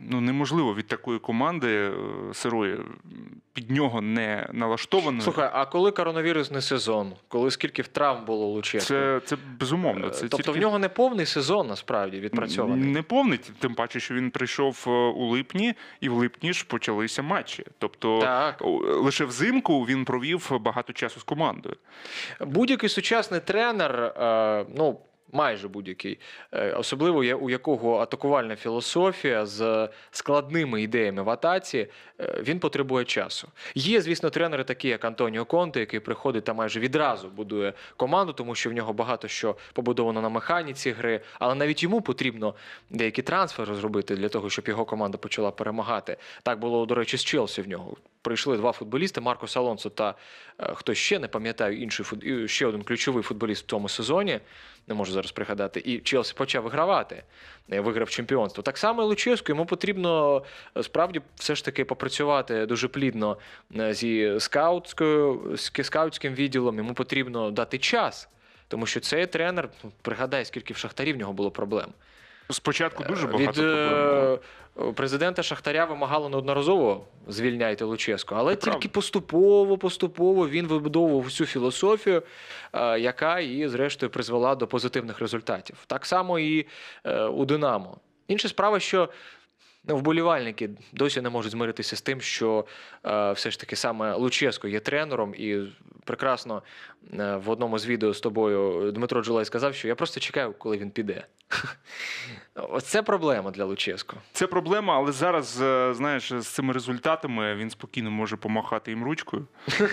ну, 0.10 0.22
неможливо 0.22 0.76
від 0.76 0.88
такої 0.88 1.20
команди 1.20 1.68
е, 1.68 1.94
сирої 2.34 2.78
під 3.54 3.72
нього 3.72 4.02
не 4.02 4.50
налаштованої. 4.54 5.22
Слухай, 5.22 5.50
а 5.54 5.66
коли 5.66 5.92
коронавірусний 5.92 6.62
сезон, 6.62 7.14
коли 7.28 7.52
скільки 7.52 7.84
травм 7.84 8.26
було 8.26 8.46
у 8.46 8.50
Луческу? 8.50 8.88
Це, 8.88 9.22
це 9.26 9.38
безумовно. 9.60 10.10
Це 10.10 10.22
тобто 10.22 10.38
тільки 10.38 10.52
в 10.52 10.62
нього 10.62 10.80
не 10.80 10.90
повний 10.90 11.26
сезон 11.26 11.68
насправді 11.68 12.20
відпрацьований. 12.20 12.90
не 12.90 13.02
повний, 13.02 13.40
тим 13.60 13.76
паче, 13.76 14.00
що 14.00 14.14
він 14.14 14.32
прийшов 14.32 14.84
е, 14.88 14.90
у 14.92 15.26
липні, 15.26 15.74
і 16.02 16.10
в 16.10 16.14
липні 16.14 16.54
ж 16.54 16.66
почалися 16.66 17.22
матчі. 17.22 17.66
Тобто 17.80 18.20
Так. 18.20 18.62
лише 18.86 19.26
взимку 19.26 19.84
він 19.84 20.06
провів 20.06 20.52
багато 20.62 20.94
часу 20.94 21.20
з 21.20 21.24
командою. 21.24 21.76
Будь-який 22.42 22.90
сучасний 22.90 23.40
тренер, 23.40 23.96
е, 23.96 24.66
ну. 24.78 25.00
Майже 25.36 25.68
будь-який, 25.68 26.20
Е, 26.54 26.72
особливо 26.72 27.20
у 27.20 27.50
якого 27.50 27.98
атакувальна 27.98 28.56
філософія 28.56 29.46
з 29.46 29.90
складними 30.12 30.82
ідеями 30.82 31.24
в 31.24 31.30
атаці, 31.30 31.88
е, 32.20 32.42
він 32.42 32.60
потребує 32.60 33.06
часу. 33.06 33.48
Є, 33.76 34.02
звісно, 34.02 34.30
тренери, 34.30 34.64
такі 34.64 34.88
як 34.88 35.06
Антоніо 35.06 35.46
Конте, 35.46 35.80
який 35.80 36.00
приходить 36.00 36.44
та 36.44 36.54
майже 36.54 36.80
відразу 36.80 37.30
будує 37.30 37.74
команду, 37.98 38.34
тому 38.34 38.56
що 38.56 38.70
в 38.70 38.74
нього 38.74 38.94
багато 38.94 39.28
що 39.28 39.56
побудовано 39.74 40.22
на 40.22 40.30
механіці 40.30 40.92
гри, 40.92 41.22
але 41.40 41.56
навіть 41.56 41.84
йому 41.84 42.02
потрібно 42.02 42.56
деякі 42.90 43.22
трансфери 43.22 43.76
зробити 43.76 44.16
для 44.16 44.30
того, 44.30 44.50
щоб 44.50 44.68
його 44.68 44.86
команда 44.86 45.18
почала 45.18 45.52
перемагати. 45.52 46.18
Так 46.44 46.60
було, 46.60 46.86
до 46.86 46.96
речі, 46.96 47.18
з 47.18 47.24
Челсі 47.24 47.62
в 47.62 47.68
нього. 47.68 47.98
Прийшли 48.26 48.58
два 48.58 48.72
футболісти: 48.72 49.22
Маркос 49.22 49.58
Алонсо 49.58 49.90
та 49.90 50.16
е, 50.60 50.74
хто 50.74 50.94
ще 50.94 51.20
не 51.20 51.28
пам'ятаю, 51.28 51.82
інший 51.82 52.06
ще 52.48 52.66
один 52.66 52.84
ключовий 52.84 53.24
футболіст 53.24 53.64
в 53.64 53.70
цьому 53.70 53.90
сезоні. 53.90 54.40
Не 54.88 54.96
можу 54.96 55.14
зараз 55.14 55.32
пригадати. 55.32 55.82
І 55.86 56.00
Челсі 56.00 56.34
почав 56.38 56.64
вигравати, 56.64 57.24
е, 57.72 57.80
виграв 57.80 58.10
чемпіонство. 58.10 58.64
Так 58.64 58.78
само 58.78 59.02
і 59.02 59.06
Луческу, 59.06 59.52
йому 59.52 59.66
потрібно 59.66 60.44
е, 60.78 60.84
справді 60.84 61.22
все 61.36 61.56
ж 61.56 61.66
таки 61.66 61.86
попрацювати 61.86 62.66
дуже 62.66 62.88
плідно 62.88 63.38
зі 63.90 64.36
скаутською, 64.40 65.56
скаутським 65.84 66.34
відділом. 66.34 66.78
Йому 66.78 66.94
потрібно 66.94 67.52
дати 67.52 67.78
час. 67.78 68.30
Тому 68.68 68.86
що 68.86 69.00
цей 69.00 69.28
тренер, 69.28 69.70
ну, 69.84 69.92
пригадай, 70.02 70.46
скільки 70.46 70.74
в 70.74 70.78
Шахтарі 70.78 71.14
в 71.14 71.18
нього 71.18 71.34
було 71.34 71.52
проблем. 71.52 71.94
Спочатку 72.50 73.04
дуже 73.04 73.28
багато 73.28 73.52
Від 73.52 73.56
проблем. 73.56 74.40
е, 74.90 74.92
президента 74.94 75.44
Шахтаря 75.44 75.86
вимагало 75.86 76.30
неодноразово 76.30 77.06
звільняйте 77.28 77.86
Луческу, 77.86 78.36
але 78.36 78.56
Це 78.56 78.62
тільки 78.62 78.72
правда. 78.72 78.90
поступово, 78.90 79.78
поступово 79.78 80.50
він 80.50 80.68
вибудовував 80.68 81.22
всю 81.24 81.48
філософію, 81.48 82.24
е, 82.74 83.00
яка 83.00 83.40
і, 83.40 83.68
зрештою, 83.68 84.10
призвела 84.10 84.56
до 84.56 84.68
позитивних 84.68 85.20
результатів. 85.20 85.76
Так 85.88 86.06
само 86.06 86.40
і 86.40 86.66
е, 87.04 87.24
у 87.24 87.46
Динамо. 87.46 87.98
Інша 88.28 88.48
справа, 88.50 88.80
що 88.80 89.10
вболівальники 89.88 90.70
досі 90.94 91.22
не 91.22 91.30
можуть 91.30 91.52
змиритися 91.52 91.96
з 91.96 92.02
тим, 92.02 92.22
що 92.22 92.66
е, 93.06 93.32
все 93.32 93.52
ж 93.52 93.60
таки 93.60 93.76
саме 93.76 94.14
Луческо 94.14 94.68
є 94.68 94.80
тренером, 94.80 95.36
і 95.36 95.74
прекрасно 96.04 96.64
е, 97.14 97.36
в 97.36 97.50
одному 97.50 97.80
з 97.80 97.86
відео 97.86 98.14
з 98.14 98.20
тобою 98.20 98.92
Дмитро 98.92 99.24
Джулай 99.24 99.46
сказав, 99.46 99.76
що 99.76 99.88
я 99.88 99.96
просто 99.96 100.20
чекаю, 100.20 100.54
коли 100.54 100.78
він 100.78 100.92
піде. 100.92 101.26
Оце 102.56 103.04
проблема 103.04 103.52
для 103.52 103.66
Луческо. 103.66 104.18
Це 104.32 104.48
проблема, 104.48 104.96
але 104.96 105.12
зараз, 105.12 105.62
е, 105.62 105.94
знаєш, 105.94 106.34
з 106.34 106.48
цими 106.48 106.74
результатами 106.74 107.56
він 107.56 107.70
спокійно 107.70 108.12
може 108.12 108.38
помахати 108.38 108.92
їм 108.92 109.04
ручкою, 109.04 109.48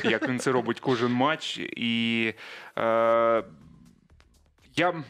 як 0.05 0.29
він 0.29 0.39
це 0.39 0.53
робить 0.53 0.81
кожен 0.81 1.13
матч. 1.13 1.59
І 1.59 2.35
е, 2.79 3.45
я 4.77 5.05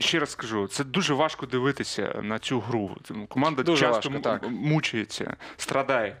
ще 0.00 0.18
раз 0.18 0.30
скажу, 0.30 0.66
це 0.66 0.84
дуже 0.84 1.14
важко 1.14 1.46
дивитися 1.46 2.20
на 2.22 2.38
цю 2.38 2.60
гру. 2.60 2.96
Команда 3.28 3.62
Дуже 3.62 3.86
часто 3.86 4.08
важко, 4.08 4.22
так. 4.22 4.48
мучається, 4.50 5.36
страдає 5.56 6.16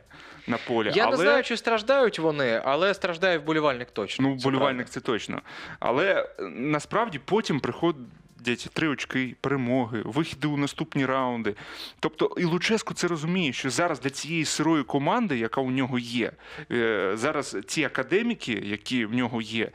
на 0.46 0.58
полі. 0.66 0.92
Я 0.94 1.06
але... 1.06 1.16
не 1.16 1.22
знаю, 1.22 1.42
чи 1.42 1.56
страждають 1.56 2.18
вони, 2.18 2.62
але 2.64 2.94
страждає 2.94 3.38
вболівальник 3.38 3.90
точно. 3.90 4.28
Ну, 4.28 4.38
Це 4.38 4.48
вболівальник 4.48 4.88
це 4.88 5.00
точно. 5.00 5.42
Але 5.80 6.22
е, 6.38 6.42
насправді 6.48 7.20
потім 7.24 7.60
приходять 7.60 8.68
три 8.72 8.88
очки, 8.88 9.36
перемоги, 9.40 10.02
вихіди 10.04 10.48
у 10.48 10.56
наступні 10.56 11.06
раунди. 11.06 11.54
Тобто 12.00 12.34
і 12.38 12.44
Луческо 12.44 12.94
це 12.94 13.08
розуміє, 13.08 13.52
що 13.52 13.70
зараз 13.70 14.00
для 14.00 14.10
цієї 14.10 14.44
сирої 14.44 14.84
команди, 14.84 15.38
яка 15.38 15.60
у 15.60 15.70
нього 15.70 15.98
є, 15.98 16.32
е, 16.72 17.12
зараз 17.14 17.56
ці 17.66 17.84
академіки, 17.84 18.62
які 18.64 19.04
в 19.04 19.14
нього 19.14 19.42
є. 19.42 19.70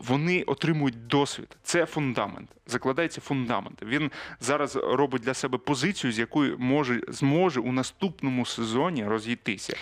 Вони 0.00 0.42
отримують 0.42 1.06
досвід. 1.06 1.56
Це 1.62 1.86
фундамент. 1.86 2.50
Закладається 2.66 3.20
фундамент. 3.20 3.82
Він 3.82 4.10
зараз 4.40 4.76
робить 4.76 5.22
для 5.22 5.34
себе 5.34 5.58
позицію, 5.58 6.12
з 6.12 6.18
якої 6.18 6.56
може 6.58 7.00
зможе 7.08 7.60
у 7.60 7.72
наступному 7.72 8.46
сезоні 8.46 9.04
розійтися. 9.04 9.76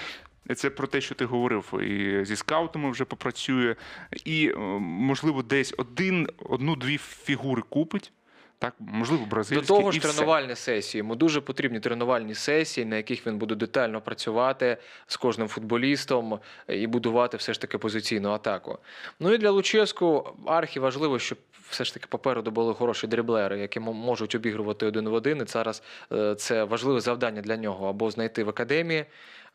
Це 0.57 0.71
про 0.71 0.87
те, 0.87 1.01
що 1.01 1.15
ти 1.15 1.25
говорив, 1.25 1.81
і 1.83 2.25
зі 2.25 2.37
скаутами 2.37 2.91
вже 2.91 3.05
попрацює, 3.05 3.77
і 4.25 4.53
можливо 4.81 5.43
десь 5.43 5.75
один, 5.79 6.29
одну-дві 6.39 6.99
фігури 6.99 7.63
купить. 7.69 8.13
Так, 8.61 8.75
можливо, 8.79 9.27
До 9.51 9.61
того 9.61 9.93
ж, 9.93 9.97
і 9.97 10.01
все. 10.01 10.13
тренувальні 10.13 10.57
сесії. 10.57 10.99
Йому 10.99 11.15
дуже 11.15 11.41
потрібні 11.41 11.81
тренувальні 11.81 12.35
сесії, 12.35 12.85
на 12.85 12.97
яких 12.97 13.27
він 13.27 13.39
буде 13.39 13.55
детально 13.55 14.01
працювати 14.01 14.77
з 15.07 15.17
кожним 15.17 15.49
футболістом 15.49 16.39
і 16.69 16.87
будувати 16.87 17.37
все 17.37 17.53
ж 17.53 17.61
таки 17.61 17.79
позиційну 17.79 18.31
атаку. 18.31 18.79
Ну 19.21 19.33
і 19.33 19.39
для 19.39 19.51
Луческу 19.51 20.35
архі 20.47 20.81
важливо, 20.81 21.19
щоб 21.19 21.39
все 21.69 21.85
ж 21.85 21.95
таки 21.95 22.07
попереду 22.09 22.51
були 22.51 22.75
хороші 22.75 23.07
дриблери, 23.07 23.59
які 23.59 23.81
можуть 23.81 24.35
обігрувати 24.35 24.87
один 24.87 25.09
в 25.09 25.13
один. 25.13 25.39
І 25.39 25.45
зараз 25.47 25.83
е, 26.13 26.35
це 26.35 26.65
важливе 26.65 27.01
завдання 27.01 27.43
для 27.43 27.57
нього 27.57 27.89
або 27.89 28.11
знайти 28.11 28.45
в 28.45 28.49
академії. 28.49 29.05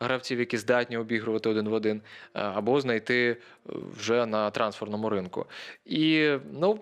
Гравців, 0.00 0.38
які 0.38 0.56
здатні 0.56 0.96
обігрувати 0.96 1.48
один 1.48 1.68
в 1.68 1.72
один, 1.72 1.96
е, 2.34 2.40
або 2.40 2.80
знайти 2.80 3.36
е, 3.68 3.72
вже 3.96 4.26
на 4.26 4.50
трансферному 4.50 5.08
ринку. 5.10 5.46
І 5.86 6.32
ну, 6.52 6.80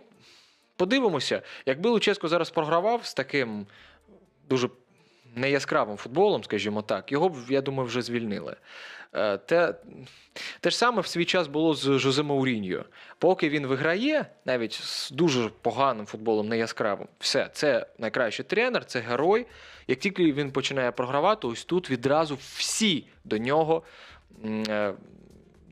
подивимося, 0.83 1.43
якби 1.67 1.91
Луческо 1.91 2.29
зараз 2.29 2.51
програвав 2.51 3.07
з 3.07 3.15
таким 3.15 3.67
дуже 4.49 4.69
неяскравим 5.35 5.97
футболом, 5.97 6.45
скажімо 6.45 6.83
так, 6.83 7.13
його 7.13 7.29
б, 7.29 7.37
я 7.49 7.61
думаю, 7.61 7.87
вже 7.87 8.03
звільнили. 8.03 8.57
Е, 9.15 9.39
Те, 9.39 9.75
те 10.61 10.71
ж 10.71 10.77
саме 10.77 11.01
в 11.01 11.07
свій 11.07 11.25
час 11.25 11.47
було 11.47 11.75
з 11.75 11.99
Жозе 11.99 12.23
Мауріньо. 12.23 12.85
Поки 13.19 13.49
він 13.49 13.67
виграє, 13.67 14.27
навіть 14.45 14.73
з 14.73 15.11
дуже 15.11 15.51
поганим 15.63 16.07
футболом, 16.07 16.49
неяскравим, 16.49 17.09
все, 17.19 17.51
це 17.53 17.87
найкращий 17.99 18.45
тренер, 18.45 18.85
це 18.85 19.01
герой. 19.01 19.47
Як 19.89 19.99
тільки 19.99 20.33
він 20.33 20.51
починає 20.51 20.93
програвати, 20.93 21.47
ось 21.47 21.65
тут 21.65 21.91
відразу 21.91 22.39
всі 22.57 23.07
до 23.25 23.39
нього. 23.39 23.83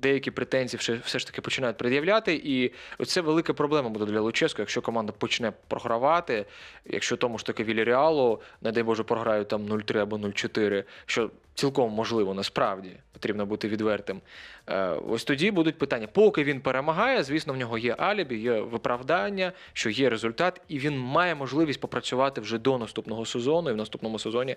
Деякі 0.02 0.30
претензії 0.30 1.00
все, 1.04 1.18
ж 1.18 1.26
таки 1.26 1.40
починають 1.40 1.76
пред'являти, 1.76 2.40
і 2.44 2.72
це 3.06 3.20
велика 3.20 3.52
проблема 3.52 3.88
буде 3.88 4.04
для 4.04 4.20
Луческо, 4.20 4.62
якщо 4.62 4.82
команда 4.82 5.12
почне 5.12 5.52
програвати, 5.68 6.46
якщо 6.84 7.16
тому 7.16 7.38
ж 7.38 7.46
таки 7.46 7.64
Вільяреалу, 7.64 8.40
не 8.62 8.72
дай 8.72 8.82
Боже, 8.82 9.02
програють 9.02 9.48
там 9.48 9.62
0-3 9.66 9.98
або 9.98 10.16
0-4, 10.16 10.84
що 11.06 11.30
цілком 11.54 11.92
можливо 11.92 12.34
насправді 12.34 12.96
потрібно 13.20 13.46
бути 13.46 13.68
відвертим. 13.68 14.20
Е, 14.66 14.88
Ось 14.88 15.24
тоді 15.24 15.50
будуть 15.50 15.78
питання. 15.78 16.06
Поки 16.06 16.44
він 16.44 16.60
перемагає, 16.60 17.22
звісно, 17.22 17.52
в 17.52 17.56
нього 17.56 17.78
є 17.78 17.94
алібі, 17.98 18.36
є 18.36 18.60
виправдання, 18.60 19.52
що 19.72 19.90
є 19.90 20.10
результат, 20.10 20.60
і 20.68 20.78
він 20.78 20.98
має 20.98 21.34
можливість 21.34 21.80
попрацювати 21.80 22.40
вже 22.40 22.58
до 22.58 22.78
наступного 22.78 23.26
сезону. 23.26 23.70
І 23.70 23.72
в 23.72 23.76
наступному 23.76 24.18
сезоні 24.18 24.56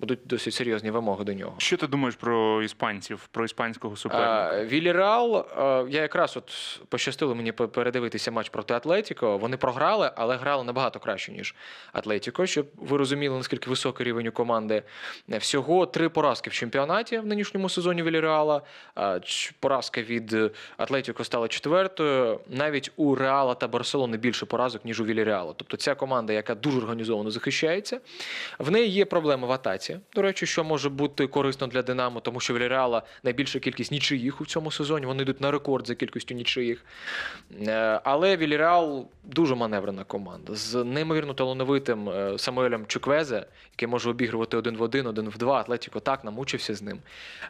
будуть 0.00 0.18
досить 0.24 0.54
серйозні 0.54 0.90
вимоги 0.90 1.24
до 1.24 1.32
нього. 1.32 1.54
Що 1.58 1.76
ти 1.76 1.86
думаєш 1.86 2.14
про 2.14 2.62
іспанців, 2.62 3.28
про 3.30 3.44
іспанського 3.44 3.96
суперника? 3.96 4.50
А, 4.54 4.64
Вільяреал, 4.64 5.36
е, 5.36 5.86
я 5.90 6.02
якраз 6.02 6.36
от 6.36 6.80
пощастило 6.88 7.34
мені 7.34 7.52
передивитися 7.52 8.30
матч 8.30 8.48
проти 8.48 8.74
Атлетіко. 8.74 9.38
Вони 9.38 9.56
програли, 9.56 10.10
але 10.16 10.36
грали 10.36 10.64
набагато 10.64 11.00
краще, 11.00 11.32
ніж 11.32 11.54
Атлетіко, 11.92 12.46
щоб 12.46 12.66
ви 12.76 12.96
розуміли, 12.96 13.36
наскільки 13.36 13.70
високий 13.70 14.06
рівень 14.06 14.26
у 14.26 14.32
команди. 14.32 14.82
Е, 15.32 15.38
Всього 15.38 15.86
три 15.86 16.08
поразки 16.08 16.33
в 16.50 16.52
чемпіонаті 16.52 17.18
в 17.18 17.26
нинішньому 17.26 17.68
сезоні 17.68 18.02
Вільяреала. 18.02 18.62
Поразка 19.60 20.02
від 20.02 20.36
Атлетіко 20.76 21.24
стала 21.24 21.48
четвертою. 21.48 22.40
Навіть 22.48 22.92
у 22.96 23.14
Реала 23.14 23.54
та 23.54 23.68
Барселони 23.68 24.16
більше 24.16 24.46
поразок, 24.46 24.84
ніж 24.84 25.00
у 25.00 25.04
Вільяреала. 25.04 25.54
Тобто 25.56 25.76
ця 25.76 25.94
команда, 25.94 26.32
яка 26.32 26.54
дуже 26.54 26.78
організовано 26.78 27.30
захищається. 27.30 28.00
В 28.58 28.70
неї 28.70 28.88
є 28.88 29.04
проблеми 29.04 29.46
в 29.46 29.52
атаці. 29.52 29.98
До 30.14 30.22
речі, 30.22 30.46
що 30.46 30.64
може 30.64 30.88
бути 30.88 31.26
корисно 31.26 31.66
для 31.66 31.82
Динамо, 31.82 32.20
тому 32.20 32.40
що 32.40 32.54
Вільяреала 32.54 33.02
найбільша 33.22 33.58
кількість 33.58 33.92
нічиїх 33.92 34.40
у 34.40 34.46
цьому 34.46 34.70
сезоні. 34.70 35.06
Вони 35.06 35.22
йдуть 35.22 35.40
на 35.40 35.50
рекорд 35.50 35.86
за 35.86 35.94
кількістю 35.94 36.34
нічиїх. 36.34 36.84
Е, 37.66 38.00
Але 38.04 38.36
Вільяреал 38.36 39.08
дуже 39.24 39.54
маневрена 39.54 40.04
команда 40.04 40.54
з 40.54 40.84
неймовірно 40.84 41.34
талановитим 41.34 42.08
е, 42.08 42.38
Самуелем 42.38 42.86
Чуквезе, 42.86 43.46
який 43.72 43.88
може 43.88 44.10
обігрувати 44.10 44.56
один 44.56 44.76
в 44.76 44.82
один, 44.82 45.06
один 45.06 45.28
в 45.28 45.38
два. 45.38 45.60
Атлетіко 45.60 46.00
так 46.00 46.23
намучився 46.24 46.74
з 46.74 46.82
ним. 46.82 46.98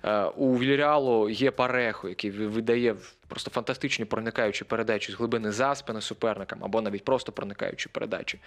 Е, 0.04 0.24
У 0.24 0.58
Вільяреалу 0.58 1.28
є 1.30 1.50
Парехо, 1.50 2.08
який 2.08 2.30
видає 2.30 2.96
просто 3.28 3.50
фантастичні 3.50 4.04
проникаючі 4.04 4.64
передачі 4.64 5.12
з 5.12 5.14
глибини 5.14 5.52
за 5.52 5.74
спини 5.74 6.00
суперникам, 6.00 6.64
або 6.64 6.80
навіть 6.80 7.04
просто 7.04 7.32
проникаючі 7.32 7.88
передачі. 7.88 8.38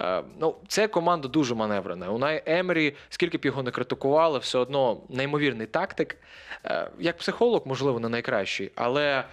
Е, 0.00 0.22
Ну, 0.40 0.54
це 0.68 0.88
команда 0.88 1.28
дуже 1.28 1.54
маневрена. 1.54 2.10
Унай 2.10 2.42
Емері, 2.46 2.94
скільки 3.08 3.38
б 3.38 3.44
його 3.44 3.62
не 3.62 3.70
критикували, 3.70 4.38
все 4.38 4.58
одно 4.58 5.00
неймовірний 5.08 5.66
тактик. 5.66 6.16
Е, 6.64 6.90
Як 6.98 7.16
психолог, 7.16 7.62
можливо, 7.64 8.00
не 8.00 8.08
найкращий, 8.08 8.70
але 8.74 9.24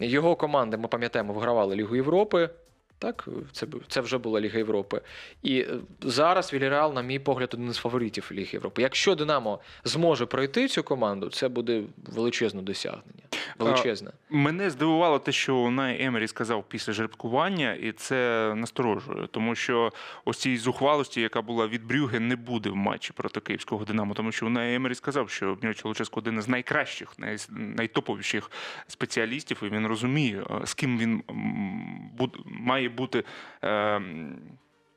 його 0.00 0.36
команди, 0.36 0.76
ми 0.76 0.88
пам'ятаємо, 0.88 1.32
вигравали 1.32 1.76
Лігу 1.76 1.96
Європи. 1.96 2.50
Так, 3.02 3.28
це, 3.52 3.66
це 3.88 4.00
вже 4.00 4.18
була 4.18 4.40
Ліга 4.40 4.58
Європи. 4.58 5.00
І 5.42 5.60
е, 5.60 5.66
зараз 6.00 6.52
Вільяреал, 6.52 6.94
на 6.94 7.02
мій 7.02 7.18
погляд, 7.18 7.50
один 7.54 7.68
із 7.68 7.76
фаворитів 7.76 8.28
Ліги 8.32 8.50
Європи. 8.52 8.82
Якщо 8.82 9.14
Динамо 9.14 9.60
зможе 9.84 10.26
пройти 10.26 10.68
цю 10.68 10.82
команду, 10.82 11.30
це 11.30 11.48
буде 11.48 11.82
величезне 12.06 12.62
досягнення. 12.62 13.22
величезне. 13.58 14.10
Мене 14.30 14.70
здивувало 14.70 15.18
те, 15.18 15.32
що 15.32 15.56
Унай 15.56 16.04
Емері 16.04 16.28
сказав 16.28 16.64
після 16.68 16.92
жеребкування, 16.92 17.72
і 17.72 17.92
це 17.92 18.52
насторожує, 18.56 19.26
тому 19.30 19.54
що 19.54 19.92
ось 20.24 20.38
цієї 20.38 20.58
зухвалості, 20.58 21.20
яка 21.20 21.42
була 21.42 21.66
від 21.66 21.84
Брюге, 21.84 22.20
не 22.20 22.36
буде 22.36 22.70
в 22.70 22.76
матчі 22.76 23.12
проти 23.12 23.40
київського 23.40 23.84
Динамо, 23.84 24.14
тому 24.14 24.32
що 24.32 24.46
Унай 24.46 24.74
Емері 24.74 24.94
сказав, 24.94 25.30
що 25.30 25.58
Мірча 25.62 25.88
Луческу 25.88 26.20
один 26.20 26.38
із 26.38 26.48
найкращих, 26.48 27.18
най, 27.18 27.36
найтоповіших 27.50 28.50
спеціалістів, 28.88 29.62
і 29.62 29.68
він 29.68 29.86
розуміє, 29.86 30.44
е, 30.50 30.66
з 30.66 30.74
ким 30.74 30.98
він 30.98 31.22
має 32.44 32.88
бути. 32.88 33.24
Е, 33.64 34.00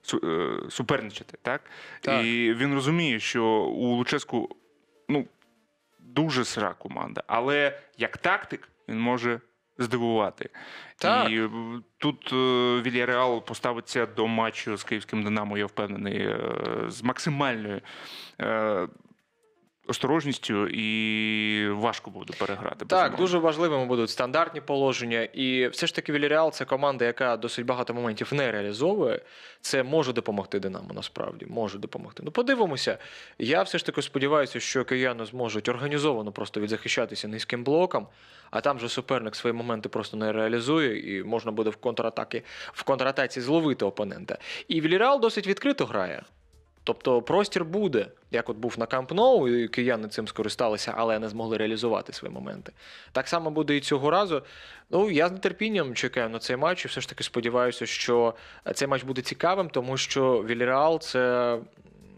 су- 0.03 0.25
е, 0.25 0.69
Суперничати, 0.69 1.37
так? 1.41 1.61
Так. 2.01 2.25
І 2.25 2.53
він 2.53 2.73
розуміє, 2.73 3.19
що 3.19 3.45
у 3.63 3.95
Луческу 3.95 4.55
ну, 5.09 5.25
дуже 5.99 6.45
сира 6.45 6.73
команда, 6.73 7.23
але 7.27 7.79
як 7.97 8.17
тактик 8.17 8.69
він 8.89 8.99
може 8.99 9.39
здивувати. 9.77 10.49
Так. 10.97 11.31
І 11.31 11.41
е, 11.41 11.49
тут 11.97 12.33
е, 12.33 12.81
Вільяреал 12.81 13.45
поставиться 13.45 14.05
до 14.05 14.27
матчу 14.27 14.77
з 14.77 14.83
київським 14.83 15.23
Динамо, 15.23 15.57
я 15.57 15.65
впевнений, 15.65 16.35
з 16.87 17.03
максимальною 17.03 17.81
осторожністю 19.87 20.67
і 20.67 21.69
важко 21.69 22.11
буде 22.11 22.33
переграти. 22.39 22.75
Так, 22.75 22.87
безумовно. 22.89 23.17
дуже 23.17 23.37
важливими 23.37 23.85
будуть 23.85 24.09
стандартні 24.09 24.61
положення. 24.61 25.21
І 25.21 25.67
все 25.67 25.87
ж 25.87 25.95
таки 25.95 26.13
Вільяреал 26.13 26.51
це 26.51 26.65
команда, 26.65 27.05
яка 27.05 27.37
досить 27.37 27.65
багато 27.65 27.93
моментів 27.93 28.33
не 28.33 28.51
реалізовує. 28.51 29.21
Це 29.61 29.83
може 29.83 30.13
допомогти 30.13 30.59
Динамо, 30.59 30.89
насправді. 30.93 31.45
Може 31.45 31.77
допомогти. 31.77 32.23
Ну, 32.25 32.31
подивимося. 32.31 32.97
Я 33.39 33.63
все 33.63 33.77
ж 33.77 33.85
таки 33.85 34.01
сподіваюся, 34.01 34.59
що 34.59 34.85
кияни 34.85 35.25
зможуть 35.25 35.69
організовано 35.69 36.31
просто 36.31 36.59
відзахищатися 36.59 37.27
низьким 37.27 37.63
блоком, 37.63 38.07
а 38.51 38.61
там 38.61 38.79
же 38.79 38.89
суперник 38.89 39.35
свої 39.35 39.53
моменти 39.53 39.89
просто 39.89 40.17
не 40.17 40.31
реалізує, 40.31 41.17
і 41.17 41.23
можна 41.23 41.51
буде 41.51 41.69
в 41.69 41.75
контратаки 41.75 42.43
в 42.73 42.83
контратаці 42.83 43.41
зловити 43.41 43.85
опонента. 43.85 44.37
І 44.67 44.81
Вільяреал 44.81 45.19
досить 45.19 45.47
відкрито 45.47 45.85
грає. 45.85 46.23
Тобто 46.85 47.21
простір 47.21 47.65
буде, 47.65 48.07
як 48.31 48.49
от 48.49 48.57
був 48.57 48.75
на 48.79 48.85
Камп 48.85 49.11
Ноу, 49.11 49.47
і 49.47 49.67
кияни 49.67 50.07
цим 50.07 50.27
скористалися, 50.27 50.93
але 50.97 51.19
не 51.19 51.29
змогли 51.29 51.57
реалізувати 51.57 52.13
свої 52.13 52.33
моменти. 52.33 52.71
Так 53.11 53.27
само 53.27 53.51
буде 53.51 53.75
і 53.75 53.79
цього 53.79 54.09
разу. 54.09 54.41
Ну, 54.89 55.09
я 55.09 55.27
з 55.27 55.31
нетерпінням 55.31 55.93
чекаю 55.93 56.29
на 56.29 56.39
цей 56.39 56.57
матч 56.57 56.85
і 56.85 56.87
все 56.87 57.01
ж 57.01 57.09
таки 57.09 57.23
сподіваюся, 57.23 57.85
що 57.85 58.33
цей 58.73 58.87
матч 58.87 59.03
буде 59.03 59.21
цікавим, 59.21 59.69
тому 59.69 59.97
що 59.97 60.43
Вільяреал 60.43 60.99
це 60.99 61.57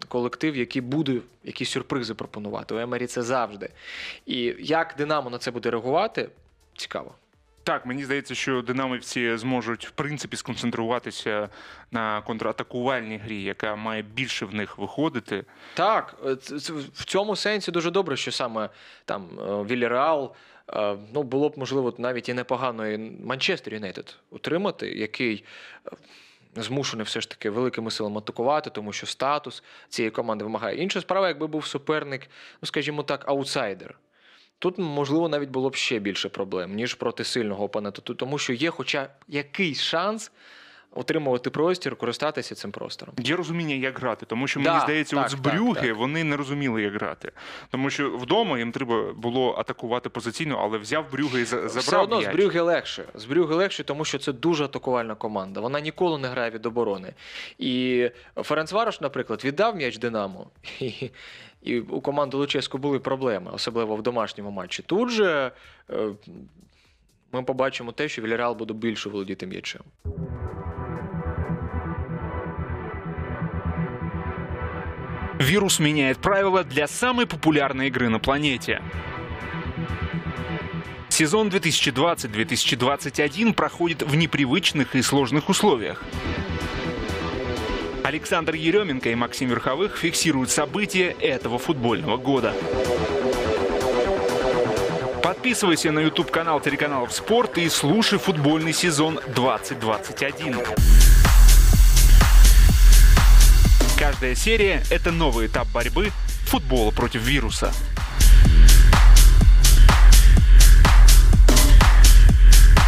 колектив, 0.08 0.56
який 0.56 0.82
буде 0.82 1.20
якісь 1.44 1.70
сюрпризи 1.70 2.14
пропонувати. 2.14 2.76
У 2.76 2.78
Емері 2.78 3.08
це 3.08 3.22
завжди. 3.22 3.70
І 4.26 4.56
як 4.60 4.96
Динамо 4.98 5.30
на 5.30 5.38
це 5.38 5.52
буде 5.52 5.72
реагувати, 5.72 6.30
цікаво. 6.78 7.16
Так, 7.68 7.86
мені 7.86 8.06
здається, 8.06 8.36
що 8.36 8.62
динамівці 8.62 9.38
зможуть 9.38 9.88
в 9.88 9.92
принципі 9.92 10.38
сконцентруватися 10.38 11.50
на 11.92 12.22
контратакувальній 12.22 13.18
грі, 13.18 13.44
яка 13.44 13.76
має 13.76 14.02
більше 14.02 14.46
в 14.46 14.54
них 14.54 14.78
виходити. 14.78 15.46
Так, 15.74 16.16
е, 16.26 16.34
в 16.94 17.06
цьому 17.06 17.36
сенсі 17.36 17.72
дуже 17.72 17.92
добре, 17.92 18.18
що 18.18 18.32
саме 18.32 18.70
там 19.06 19.40
е, 19.40 19.64
Вільяреал, 19.64 20.34
е, 20.70 20.98
ну 21.14 21.24
було 21.24 21.50
б 21.50 21.58
можливо 21.58 21.94
навіть 21.98 22.30
і 22.30 22.34
непогано 22.34 22.88
і 22.88 22.98
Манчестер 23.26 23.74
Юнайтед 23.74 24.16
утримати, 24.30 24.92
який 24.92 25.44
змушений 26.56 27.06
все 27.06 27.22
ж 27.22 27.30
таки 27.30 27.50
великими 27.50 27.92
силами 27.92 28.18
атакувати, 28.18 28.70
тому 28.70 28.94
що 28.94 29.08
статус 29.08 29.64
цієї 29.90 30.12
команди 30.12 30.44
вимагає. 30.44 30.78
Інша 30.78 31.02
справа, 31.02 31.28
якби 31.28 31.48
був 31.48 31.66
суперник, 31.66 32.22
ну 32.62 32.66
скажімо 32.68 33.04
так, 33.04 33.30
аутсайдер. 33.30 33.98
Тут, 34.60 34.78
можливо, 34.78 35.30
навіть 35.30 35.50
було 35.50 35.70
б 35.70 35.76
ще 35.76 36.00
більше 36.00 36.30
проблем, 36.30 36.76
ніж 36.76 36.94
проти 36.94 37.24
сильного 37.24 37.64
опонента, 37.64 38.02
тому 38.02 38.38
що 38.38 38.54
є 38.54 38.70
хоча 38.70 39.10
якийсь 39.28 39.82
шанс 39.82 40.32
отримувати 40.98 41.50
простір, 41.50 41.96
користатися 41.96 42.56
цим 42.56 42.72
простором. 42.72 43.16
Є 43.20 43.36
розуміння, 43.36 43.76
як 43.76 44.00
грати, 44.00 44.26
тому 44.26 44.48
що 44.48 44.60
Да, 44.60 44.70
мені 44.72 44.84
здається, 44.84 45.16
так, 45.16 45.26
от 45.26 45.32
з 45.32 45.34
Брюги 45.34 45.88
так. 45.88 45.98
вони 45.98 46.24
не 46.24 46.38
розуміли, 46.38 46.82
як 46.82 46.94
грати. 46.94 47.32
Тому 47.70 47.90
що 47.90 48.10
вдома 48.18 48.58
їм 48.60 48.72
треба 48.72 49.14
було 49.14 49.56
атакувати 49.58 50.10
позиційно, 50.10 50.60
але 50.62 50.78
взяв 50.78 51.12
Брюги 51.12 51.42
і 51.42 51.46
забрав. 51.46 51.78
Все 51.78 51.98
одно 51.98 52.22
з 52.22 52.24
м'яч. 52.24 52.36
Брюге 52.36 52.62
легше. 52.62 53.04
З 53.16 53.26
Брюге 53.26 53.56
легше, 53.56 53.84
тому 53.84 54.06
що 54.06 54.20
це 54.20 54.34
дуже 54.34 54.64
атакувальна 54.64 55.16
команда. 55.16 55.60
Вона 55.60 55.80
ніколи 55.80 56.18
не 56.18 56.28
грає 56.28 56.50
від 56.52 56.66
оборони. 56.66 57.14
І 57.58 58.10
Ференц 58.36 58.72
Варош, 58.72 59.02
наприклад, 59.02 59.46
віддав 59.46 59.76
м'яч 59.76 59.98
Динамо. 59.98 60.48
І, 60.80 61.10
і 61.63 61.81
у 61.81 62.01
команди 62.01 62.37
Луческу 62.37 62.79
були 62.79 62.99
проблеми, 62.99 63.51
особливо 63.55 63.97
в 63.97 64.03
домашньому 64.03 64.51
матчі. 64.51 64.83
Тут 64.83 65.11
же 65.11 65.51
е, 65.91 66.09
ми 67.33 67.43
побачимо 67.43 67.93
те, 67.93 68.09
що 68.09 68.23
Вільяреал 68.23 68.55
буде 68.55 68.75
більше 68.75 69.09
володіти 69.09 69.47
м'ячем. 69.47 69.83
Вирус 75.41 75.81
меняет 75.81 76.19
правила 76.19 76.63
для 76.63 76.87
самой 76.87 77.27
популярной 77.27 77.89
игры 77.89 78.09
на 78.09 78.21
планете. 78.21 78.81
Сезон 81.09 81.49
2020-2021 81.49 83.53
проходит 83.53 84.03
в 84.03 84.15
непривычных 84.15 84.95
и 84.95 85.03
сложных 85.03 85.49
условиях. 85.49 86.05
Александр 88.08 88.56
Еременко 88.56 89.10
и 89.10 89.16
Максим 89.16 89.50
Верховых 89.50 89.98
фиксируют 89.98 90.50
события 90.50 91.14
этого 91.20 91.60
футбольного 91.60 92.16
года. 92.16 92.54
Подписывайся 95.22 95.92
на 95.92 96.00
YouTube-канал 96.00 96.62
телеканалов 96.62 97.12
«Спорт» 97.12 97.58
и 97.58 97.68
слушай 97.68 98.18
футбольный 98.18 98.72
сезон 98.72 99.20
2021. 99.36 100.56
Каждая 104.00 104.36
серия– 104.36 104.84
это 104.90 105.12
новый 105.12 105.48
этап 105.48 105.68
борьбы 105.74 106.12
футбола 106.46 106.92
против 106.92 107.24
вируса. 107.24 107.74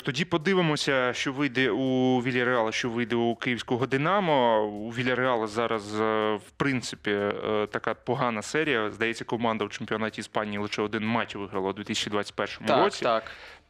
Тоді 0.10 0.26
подивимося, 0.26 1.13
що 1.13 1.34
вийде 1.34 1.69
у 1.69 2.19
Вільяреала, 2.22 2.72
що 2.72 2.89
вийде 2.89 3.15
у 3.15 3.36
київського 3.36 3.86
Динамо. 3.86 4.63
У 4.65 4.89
Вільяреала 4.89 5.48
зараз, 5.48 6.00
е, 6.00 6.36
в 6.36 6.52
принципі, 6.58 7.12
е, 7.12 7.67
така 7.72 7.93
погана 7.93 8.41
серія. 8.41 8.91
Здається, 8.91 9.26
команда 9.26 9.65
в 9.65 9.69
чемпіонаті 9.69 10.22
Іспанії 10.22 10.58
лише 10.58 10.82
один 10.82 11.06
матч 11.06 11.36
виграла 11.36 11.69
у 11.69 11.74
2021 11.74 12.67
Так, 12.67 12.84
році. 12.84 13.04
так. 13.04 13.24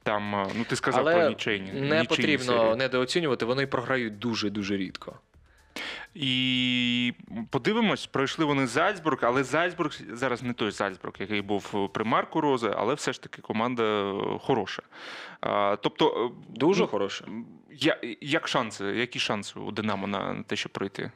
Там, 0.04 0.36
е, 0.36 0.48
ну 0.56 0.64
ти 0.64 0.76
сказав 0.76 1.02
Але 1.02 1.16
про 1.16 1.30
нічейні. 1.30 1.72
не 1.72 1.82
нічейні 1.82 2.06
потрібно 2.08 2.58
серії. 2.58 2.76
недооцінювати, 2.76 3.46
вони 3.46 3.68
програють 3.68 4.20
дуже-дуже 4.20 4.78
рідко. 4.78 5.16
І 6.14 7.14
подивимось, 7.50 8.06
пройшли 8.06 8.46
вони 8.46 8.68
Зальцбург, 8.68 9.20
але 9.22 9.44
Зальцбург 9.44 10.00
зараз 10.12 10.44
не 10.44 10.54
той 10.54 10.72
Зальцбург, 10.72 11.14
який 11.20 11.42
був 11.42 11.90
при 11.94 12.04
Марку 12.04 12.42
Розе, 12.42 12.74
але 12.78 12.94
все 12.94 13.14
ж 13.14 13.22
таки 13.22 13.42
команда 13.42 13.84
е, 13.84 14.40
хороша. 14.40 14.84
Тобто, 15.82 16.26
е, 16.26 16.44
Дуже 16.50 16.82
ну, 16.82 16.88
хороше. 16.88 17.26
я, 17.72 18.00
як 18.22 18.48
шанси? 18.48 18.86
Які 18.86 19.20
шанси 19.20 19.60
у 19.60 19.72
Динамо 19.72 20.08
на 20.08 20.44
те, 20.44 20.56
щоб 20.56 20.72
пройти? 20.72 21.12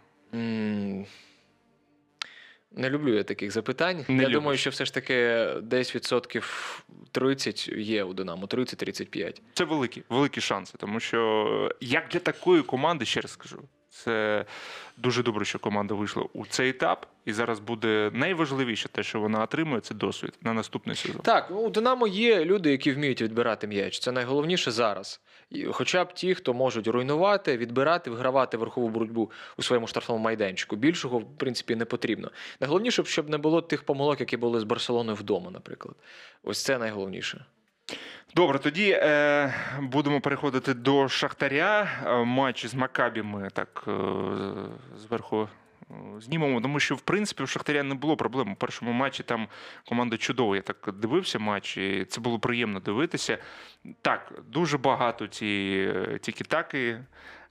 Не 2.76 2.90
люблю 2.90 3.16
я 3.16 3.24
таких 3.24 3.52
запитань. 3.52 4.06
Не 4.08 4.16
я 4.16 4.22
любиш. 4.22 4.34
думаю, 4.34 4.58
що 4.58 4.70
все 4.70 4.86
ж 4.86 4.94
таки 4.94 5.48
десь 5.62 5.96
відсотків 5.96 6.84
30 7.12 7.68
є 7.68 8.04
у 8.04 8.14
Динамо, 8.14 8.46
30-35. 8.46 9.42
Це 9.54 9.64
великі, 9.64 10.04
великі 10.10 10.42
шанси, 10.42 10.74
тому 10.78 11.00
що 11.00 11.48
е, 11.72 11.76
як 11.82 12.08
для 12.08 12.20
такої 12.20 12.62
команди, 12.64 13.06
ще 13.06 13.22
раз 13.22 13.32
скажу, 13.32 13.62
це 13.94 14.46
дуже 14.98 15.24
добре, 15.24 15.46
що 15.46 15.60
команда 15.60 15.94
вийшла 15.94 16.26
у 16.34 16.46
цей 16.46 16.70
етап, 16.70 17.06
і 17.26 17.34
зараз 17.34 17.60
буде 17.60 18.12
найважливіше 18.14 18.90
те, 18.90 19.04
що 19.04 19.20
вона 19.20 19.44
отримує, 19.44 19.82
це 19.82 19.96
досвід 19.96 20.34
на 20.42 20.54
наступний 20.54 20.96
сезон. 20.96 21.22
Так, 21.22 21.48
ну, 21.52 21.58
у 21.58 21.70
Динамо 21.70 22.08
є 22.08 22.46
люди, 22.46 22.72
які 22.72 22.92
вміють 22.92 23.22
відбирати 23.22 23.68
м'яч. 23.68 24.00
Це 24.00 24.12
найголовніше 24.12 24.72
зараз. 24.72 25.22
І 25.50 25.66
Хоча 25.66 26.04
б 26.04 26.14
ті, 26.14 26.36
хто 26.36 26.54
можуть 26.54 26.88
руйнувати, 26.88 27.58
відбирати, 27.58 28.10
вигравати 28.10 28.58
верхову 28.58 28.90
боротьбу 28.90 29.32
у 29.58 29.64
своєму 29.64 29.88
штрафному 29.88 30.24
майданчику. 30.24 30.76
Більшого, 30.76 31.20
в 31.20 31.38
принципі, 31.38 31.76
не 31.76 31.86
потрібно. 31.86 32.32
Найголовніше, 32.60 33.04
щоб 33.06 33.30
не 33.30 33.38
було 33.38 33.62
тих 33.62 33.84
помилок, 33.84 34.20
які 34.20 34.38
були 34.38 34.60
з 34.60 34.64
Барселоною 34.64 35.16
вдома, 35.16 35.52
наприклад. 35.52 35.96
Ось 36.44 36.64
це 36.64 36.78
найголовніше. 36.78 37.46
Добре, 38.36 38.60
тоді 38.60 38.90
е, 38.92 39.54
будемо 39.82 40.22
переходити 40.22 40.74
до 40.74 41.08
Шахтаря. 41.10 41.90
Е, 42.06 42.24
Матч 42.26 42.66
з 42.66 42.74
Макабі 42.74 43.22
ми 43.22 43.50
так 43.54 43.84
е, 43.88 43.92
зверху 44.98 45.50
е, 45.92 45.94
знімемо, 46.22 46.62
тому 46.62 46.80
що 46.80 46.96
в 46.96 47.02
принципі 47.02 47.44
у 47.44 47.48
Шахтаря 47.48 47.84
не 47.84 47.96
було 47.96 48.18
проблем. 48.18 48.52
У 48.52 48.56
першому 48.56 48.92
матчі 48.92 49.24
там 49.24 49.48
команда 49.90 50.18
чудово. 50.18 50.56
Я 50.56 50.62
так 50.62 50.90
дивився 50.94 51.40
матч, 51.40 51.78
і 51.78 52.06
це 52.06 52.22
було 52.22 52.40
приємно 52.40 52.80
дивитися. 52.80 53.38
Так, 54.02 54.34
дуже 54.48 54.78
багато 54.78 55.28
ці 55.28 55.90
тікі-таки. 56.22 57.00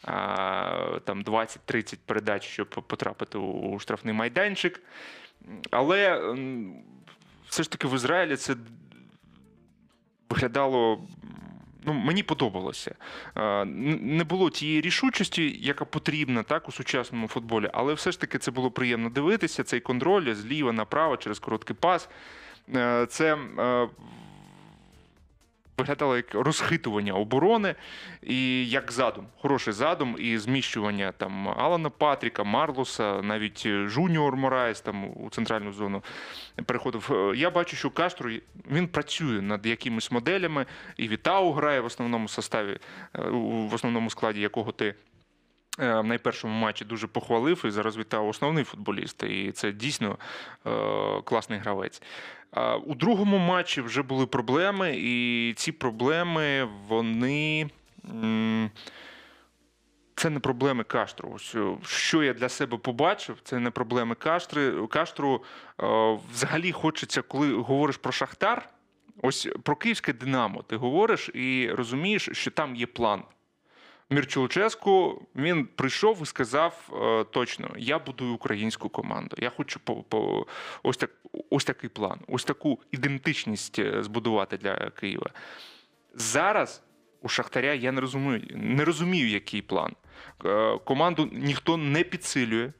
а, 0.05 0.99
Там 1.05 1.23
20-30 1.25 1.99
передач, 2.07 2.45
щоб 2.45 2.69
потрапити 2.69 3.39
у 3.39 3.79
штрафний 3.79 4.15
майданчик. 4.15 4.81
Але 5.71 6.21
все 7.49 7.63
ж 7.63 7.71
таки 7.71 7.89
в 7.89 7.95
Ізраїлі 7.95 8.37
це 8.37 8.55
виглядало. 10.33 11.03
Ну, 11.85 11.93
мені 11.93 12.23
подобалося. 12.23 12.95
Е, 13.37 13.65
Не 13.65 14.25
було 14.25 14.51
тієї 14.51 14.81
рішучості, 14.81 15.59
яка 15.61 15.85
потрібна 15.85 16.43
так, 16.43 16.69
у 16.69 16.73
сучасному 16.73 17.29
футболі, 17.29 17.71
але 17.73 17.95
все 17.95 18.13
ж 18.13 18.21
таки 18.21 18.39
це 18.39 18.51
було 18.51 18.71
приємно 18.71 19.11
дивитися. 19.11 19.65
Цей 19.65 19.81
контроль 19.81 20.35
зліва 20.35 20.73
направо 20.73 21.17
через 21.17 21.39
короткий 21.39 21.77
пас. 21.81 22.09
Е, 22.75 23.07
Це 23.07 23.35
е, 23.59 23.89
виглядало 25.79 26.17
як 26.17 26.35
розхитування 26.35 27.13
оборони 27.13 27.75
і 28.23 28.69
як 28.69 28.93
задум, 28.93 29.27
хороший 29.39 29.73
задум, 29.73 30.17
і 30.19 30.39
зміщування 30.39 31.13
там 31.13 31.49
Алана 31.49 31.91
Патріка, 31.91 32.45
Марлоса, 32.45 33.23
навіть 33.23 33.67
Жуніор 33.67 34.37
Мораєс 34.37 34.81
там 34.81 35.05
у 35.05 35.31
центральну 35.31 35.73
зону 35.73 36.03
переходив. 36.67 37.11
Е, 37.13 37.37
Я 37.37 37.51
бачу, 37.51 37.77
що 37.77 37.91
Кастро 37.91 38.31
він 38.71 38.89
працює 38.89 39.43
над 39.43 39.67
якимись 39.67 40.11
моделями, 40.11 40.67
і 40.97 41.09
Вітау 41.09 41.53
грає 41.53 41.81
в 41.81 41.85
основному 41.85 42.29
составі, 42.29 42.71
е, 42.73 42.79
в 43.31 43.75
основному 43.75 44.11
складі 44.11 44.41
якого 44.41 44.73
ти. 44.73 44.95
Е, 45.79 46.01
В 46.01 46.05
найпершому 46.05 46.55
матчі 46.55 46.85
дуже 46.85 47.07
похвалив 47.07 47.63
і 47.65 47.71
зараз 47.71 47.97
вітав 47.97 48.29
основний 48.29 48.65
футболіст. 48.65 49.23
І 49.23 49.53
це 49.53 49.73
дійсно 49.73 50.19
е, 50.67 51.23
класний 51.25 51.59
гравець. 51.59 52.03
У 52.85 52.95
другому 52.95 53.39
матчі 53.39 53.81
вже 53.81 54.03
були 54.03 54.27
проблеми, 54.27 54.95
і 54.97 55.55
ці 55.57 55.73
проблеми 55.73 56.69
вони. 56.89 57.71
Це 60.15 60.31
не 60.31 60.41
проблеми 60.41 60.85
Каштру. 60.85 61.37
Е, 61.55 61.77
Що 61.87 62.23
я 62.23 62.33
для 62.33 62.49
себе 62.49 62.79
побачив, 62.79 63.39
це 63.45 63.59
не 63.59 63.71
проблеми 63.71 64.15
Каштри. 64.15 64.87
Каштру 64.87 65.45
взагалі 66.33 66.73
хочеться, 66.73 67.23
коли 67.23 67.55
говориш 67.55 67.97
про 67.97 68.13
Шахтар, 68.13 68.69
ось 69.23 69.49
про 69.63 69.77
київське 69.77 70.13
Динамо 70.13 70.63
ти 70.63 70.77
говориш 70.77 71.31
і 71.35 71.71
розумієш, 71.71 72.29
що 72.33 72.51
там 72.51 72.77
є 72.77 72.87
план. 72.87 73.23
Мірчулческу 74.13 75.23
він 75.37 75.67
прийшов 75.67 76.19
і 76.23 76.27
сказав 76.27 76.91
е, 76.93 77.25
точно: 77.25 77.71
я 77.77 77.99
будую 77.99 78.35
українську 78.35 78.89
команду. 78.89 79.37
Я 79.41 79.51
хочу 79.51 79.81
по, 79.81 79.95
по 79.95 80.47
ось 80.83 80.97
так, 80.97 81.11
ось 81.51 81.65
такий 81.65 81.91
план, 81.91 82.19
ось 82.29 82.45
таку 82.45 82.81
ідентичність 82.91 83.79
е, 83.79 84.03
збудувати 84.03 84.57
для 84.57 84.77
Києва. 84.77 85.31
Зараз 86.15 86.83
у 87.23 87.29
Шахтаря 87.29 87.75
я 87.75 87.93
не 87.93 88.01
розумію, 88.01 88.43
не 88.51 88.85
розумію, 88.85 89.29
який 89.29 89.63
план. 89.63 89.93
Е, 90.45 90.79
Команду 90.85 91.29
ніхто 91.33 91.77
не 91.77 92.05
підсилює. 92.05 92.73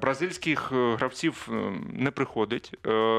Бразильських 0.00 0.72
гравців 0.72 1.48
не 1.92 2.10
приходить. 2.10 2.72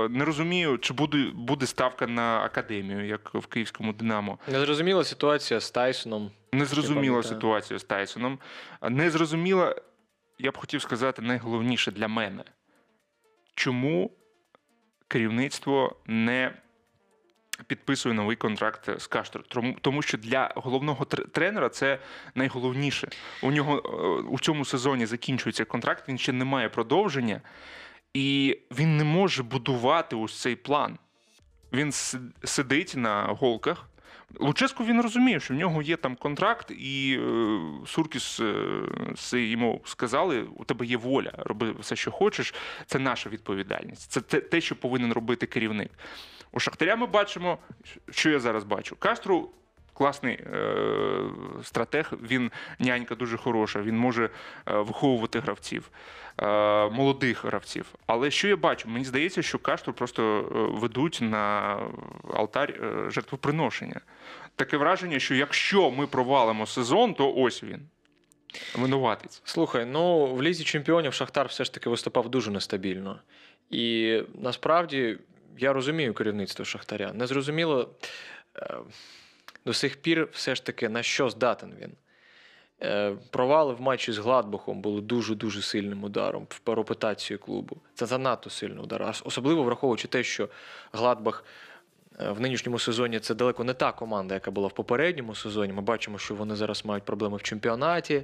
Не 0.10 0.26
розумію, 0.26 0.78
чи 0.78 0.94
буде, 0.94 1.32
буде 1.34 1.66
ставка 1.66 2.08
на 2.08 2.40
академію, 2.40 3.08
як 3.08 3.34
в 3.34 3.46
київському 3.46 3.94
Динамо. 3.94 4.40
Незрозуміла 4.48 5.04
ситуація 5.04 5.60
з 5.60 5.72
Тайсоном. 5.72 6.32
Незрозуміла 6.58 7.24
ситуація 7.24 7.80
з 7.80 7.84
Тайсоном. 7.84 8.40
Незрозуміла, 8.82 9.76
я 10.40 10.52
б 10.52 10.58
хотів 10.58 10.82
сказати, 10.82 11.22
найголовніше 11.22 11.92
для 11.92 12.08
мене. 12.08 12.44
Чому 13.56 14.12
керівництво 15.08 15.96
не 16.06 16.54
підписує 17.68 18.16
новий 18.16 18.36
контракт 18.36 18.90
з? 19.00 19.10
Тому, 19.48 19.78
тому 19.82 20.02
що 20.02 20.18
для 20.18 20.52
головного 20.56 21.06
тренера 21.06 21.70
це 21.70 22.00
найголовніше. 22.36 23.10
У 23.44 23.52
нього 23.52 23.78
е, 23.78 23.90
у 24.30 24.40
цьому 24.40 24.66
сезоні 24.66 25.06
закінчується 25.06 25.66
контракт, 25.66 26.10
він 26.10 26.18
ще 26.18 26.34
не 26.34 26.46
має 26.46 26.70
продовження, 26.70 27.42
і 28.14 28.60
він 28.72 28.98
не 28.98 29.04
може 29.04 29.44
будувати 29.44 30.16
ось 30.16 30.42
цей 30.42 30.56
план. 30.56 30.98
Він 31.74 31.92
сидить 32.44 32.94
на 32.98 33.24
голках. 33.24 33.90
Луческу 34.40 34.84
він 34.84 35.02
розуміє, 35.02 35.40
що 35.40 35.54
в 35.54 35.58
нього 35.58 35.82
є 35.82 35.98
там 35.98 36.16
контракт, 36.16 36.72
і 36.72 37.20
е, 37.22 37.60
Суркіс 37.88 38.40
е, 39.34 39.40
йому 39.40 39.82
сказали: 39.86 40.48
у 40.56 40.64
тебе 40.64 40.86
є 40.86 40.98
воля, 40.98 41.34
роби 41.38 41.76
все, 41.80 41.96
що 41.96 42.12
хочеш. 42.12 42.54
Це 42.86 43.00
наша 43.00 43.30
відповідальність. 43.30 44.12
Це 44.12 44.22
те, 44.22 44.62
що 44.62 44.76
повинен 44.76 45.14
робити 45.14 45.46
керівник. 45.46 45.92
У 46.52 46.60
Шахтаря 46.60 46.96
ми 46.96 47.06
бачимо, 47.06 47.58
що 48.10 48.30
я 48.30 48.40
зараз 48.40 48.64
бачу. 48.64 48.96
Кастру 48.96 49.50
класний 49.98 50.34
е, 50.34 50.74
стратег, 51.64 52.14
він 52.22 52.52
нянька 52.80 53.16
дуже 53.16 53.38
хороша, 53.38 53.82
він 53.82 53.98
може 53.98 54.26
е, 54.26 54.30
виховувати 54.66 55.40
гравців, 55.40 55.90
е, 56.42 56.46
молодих 56.90 57.46
гравців. 57.46 57.86
Але 58.06 58.32
що 58.32 58.48
я 58.48 58.58
бачу? 58.58 58.90
Мені 58.90 59.06
здається, 59.06 59.42
що 59.42 59.60
Каштру 59.60 59.94
просто 59.94 60.24
е, 60.24 60.80
ведуть 60.80 61.20
на 61.22 61.78
алтарь 62.34 62.80
е, 62.84 63.12
жертвоприношення. 63.12 64.02
Таке 64.56 64.78
враження, 64.78 65.20
що 65.20 65.36
якщо 65.36 65.92
ми 65.92 66.08
провалимо 66.08 66.66
сезон, 66.66 67.14
то 67.14 67.34
ось 67.36 67.64
він. 67.64 67.82
Винуватець. 68.76 69.42
Слухай, 69.44 69.86
ну 69.86 70.36
в 70.36 70.44
лізі 70.44 70.64
чемпіонів 70.64 71.14
Шахтар 71.14 71.48
все 71.48 71.64
ж 71.64 71.74
таки 71.74 71.90
виступав 71.90 72.30
дуже 72.30 72.52
нестабільно. 72.52 73.20
І 73.70 74.22
насправді 74.36 75.18
я 75.58 75.74
розумію 75.74 76.14
керівництво 76.14 76.66
Шахтаря. 76.66 77.12
Незрозуміло 77.14 77.90
до 79.68 79.74
сих 79.74 79.98
пір 79.98 80.30
все 80.32 80.56
ж 80.56 80.66
таки 80.66 80.90
на 80.90 81.04
що 81.04 81.30
здатен 81.30 81.74
він. 81.82 81.92
Е, 82.82 83.16
Провали 83.32 83.74
в 83.74 83.82
матчі 83.82 84.12
з 84.12 84.18
Гладбахом 84.18 84.82
були 84.82 85.02
дуже-дуже 85.02 85.62
сильним 85.62 86.04
ударом 86.04 86.48
в 86.66 86.74
репутацію 86.74 87.40
клубу. 87.40 87.78
Це 87.94 88.06
занадто 88.06 88.50
сильний 88.50 88.84
удар. 88.84 89.16
Особливо 89.24 89.64
враховуючи 89.64 90.08
те, 90.08 90.24
що 90.24 90.50
Гладбах 90.92 91.46
е, 92.20 92.32
в 92.32 92.40
нинішньому 92.40 92.80
сезоні 92.80 93.20
це 93.20 93.36
далеко 93.36 93.64
не 93.64 93.74
та 93.74 93.92
команда, 93.92 94.34
яка 94.34 94.52
була 94.52 94.68
в 94.68 94.74
попередньому 94.74 95.36
сезоні. 95.36 95.74
Ми 95.74 95.82
бачимо, 95.82 96.18
що 96.18 96.36
вони 96.36 96.56
зараз 96.56 96.86
мають 96.86 97.04
проблеми 97.06 97.38
в 97.38 97.44
чемпіонаті. 97.44 98.24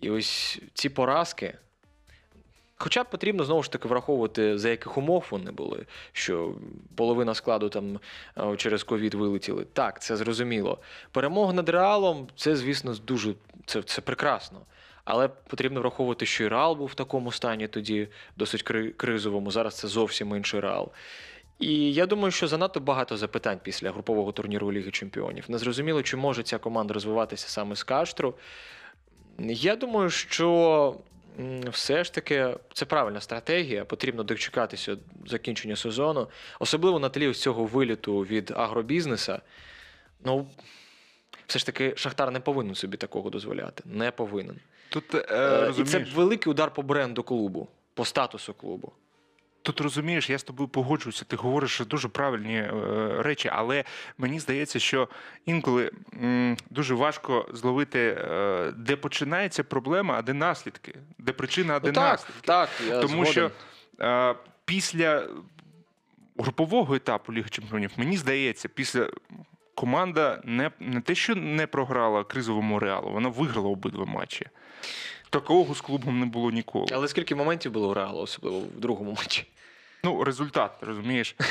І 0.00 0.10
ось 0.10 0.60
ці 0.74 0.88
поразки. 0.88 1.58
Хоча 2.76 3.04
потрібно 3.04 3.44
знову 3.44 3.62
ж 3.62 3.72
таки 3.72 3.88
враховувати, 3.88 4.58
за 4.58 4.70
яких 4.70 4.98
умов 4.98 5.24
вони 5.30 5.50
були, 5.50 5.86
що 6.12 6.54
половина 6.94 7.34
складу 7.34 7.68
там 7.68 8.00
е, 8.38 8.56
через 8.56 8.82
ковід 8.82 9.14
вилетіли. 9.14 9.66
Так, 9.72 10.02
це 10.02 10.16
зрозуміло. 10.16 10.78
Перемога 11.12 11.52
над 11.52 11.68
реалом 11.68 12.28
це, 12.36 12.56
звісно, 12.56 12.94
дуже 13.06 13.34
це, 13.66 13.82
це 13.82 14.00
прекрасно. 14.00 14.60
Але 15.04 15.28
потрібно 15.28 15.80
враховувати, 15.80 16.26
що 16.26 16.44
і 16.44 16.48
Реал 16.48 16.74
був 16.74 16.86
в 16.86 16.94
такому 16.94 17.32
стані 17.32 17.68
тоді, 17.68 18.08
досить 18.36 18.64
кри- 18.64 18.92
кризовому. 18.92 19.50
Зараз 19.50 19.78
це 19.78 19.88
зовсім 19.88 20.36
інший 20.36 20.60
Реал. 20.60 20.88
І 21.58 21.92
я 21.92 22.06
думаю, 22.06 22.30
що 22.30 22.48
занадто 22.48 22.80
багато 22.80 23.16
запитань 23.16 23.60
після 23.62 23.90
групового 23.90 24.32
турніру 24.32 24.72
Ліги 24.72 24.90
Чемпіонів. 24.90 25.44
Незрозуміло, 25.48 26.02
чи 26.02 26.16
може 26.16 26.42
ця 26.42 26.58
команда 26.58 26.94
розвиватися 26.94 27.48
саме 27.48 27.76
з 27.76 27.82
Каштру. 27.82 28.34
Я 29.38 29.76
думаю, 29.76 30.10
що 30.10 30.96
все 31.70 32.04
ж 32.04 32.14
таки 32.14 32.56
це 32.72 32.84
правильна 32.84 33.20
стратегія. 33.20 33.84
Потрібно 33.84 34.22
дочекатися 34.22 34.96
закінчення 35.26 35.76
сезону, 35.76 36.28
особливо 36.60 36.98
на 36.98 37.08
тлі 37.08 37.28
ось 37.28 37.40
цього 37.40 37.64
виліту 37.64 38.18
від 38.18 38.50
агробізнеса. 38.50 39.40
Ну, 40.24 40.46
все 41.46 41.58
ж 41.58 41.66
таки, 41.66 41.92
Шахтар 41.96 42.30
не 42.30 42.40
повинен 42.40 42.74
собі 42.74 42.96
такого 42.96 43.30
дозволяти. 43.30 43.82
Не 43.86 44.10
повинен. 44.10 44.56
Тут, 44.88 45.14
е, 45.14 45.26
Е, 45.30 45.72
і 45.78 45.84
це 45.84 46.06
великий 46.14 46.50
удар 46.50 46.74
по 46.74 46.82
бренду 46.82 47.22
клубу, 47.22 47.68
по 47.94 48.04
статусу 48.04 48.54
клубу. 48.54 48.92
Тут 49.64 49.80
розумієш, 49.80 50.30
я 50.30 50.38
з 50.38 50.42
тобою 50.42 50.68
погоджуюся. 50.68 51.24
Ти 51.24 51.36
говориш 51.36 51.80
дуже 51.80 52.08
правильні 52.08 52.56
е, 52.56 52.72
речі, 53.18 53.50
але 53.52 53.84
мені 54.18 54.40
здається, 54.40 54.78
що 54.78 55.08
інколи 55.46 55.90
дуже 56.70 56.94
важко 56.94 57.48
зловити, 57.52 57.98
е, 58.18 58.72
де 58.76 58.96
починається 58.96 59.64
проблема, 59.64 60.14
а 60.14 60.22
де 60.22 60.32
наслідки, 60.32 60.94
де 61.18 61.32
причина, 61.32 61.76
а 61.76 61.80
де 61.80 61.88
Ну, 61.88 61.92
так, 61.94 62.12
наслідки. 62.12 62.40
так, 62.46 62.68
я 62.88 63.00
Тому 63.00 63.24
згоден. 63.24 63.32
що 63.32 63.50
е, 64.04 64.34
після 64.64 65.28
групового 66.38 66.94
етапу 66.94 67.32
Ліги 67.32 67.48
Чемпіонів, 67.48 67.90
мені 67.96 68.16
здається, 68.16 68.68
після 68.68 69.10
команда 69.74 70.40
не, 70.44 70.70
не 70.80 71.00
те, 71.00 71.14
що 71.14 71.34
не 71.34 71.66
програла 71.66 72.24
кризовому 72.24 72.78
реалу, 72.78 73.10
вона 73.12 73.28
виграла 73.28 73.68
обидва 73.68 74.04
матчі. 74.04 74.46
Такого 75.30 75.74
з 75.74 75.80
клубом 75.80 76.20
не 76.20 76.26
було 76.26 76.50
ніколи. 76.50 76.86
Але 76.92 77.08
скільки 77.08 77.34
моментів 77.34 77.72
було 77.72 77.90
у 77.90 77.94
Реалу, 77.94 78.20
особливо 78.20 78.58
в 78.60 78.80
другому 78.80 79.10
матчі? 79.10 79.46
Ну, 80.04 80.24
результат, 80.24 80.72
розумієш. 80.80 81.36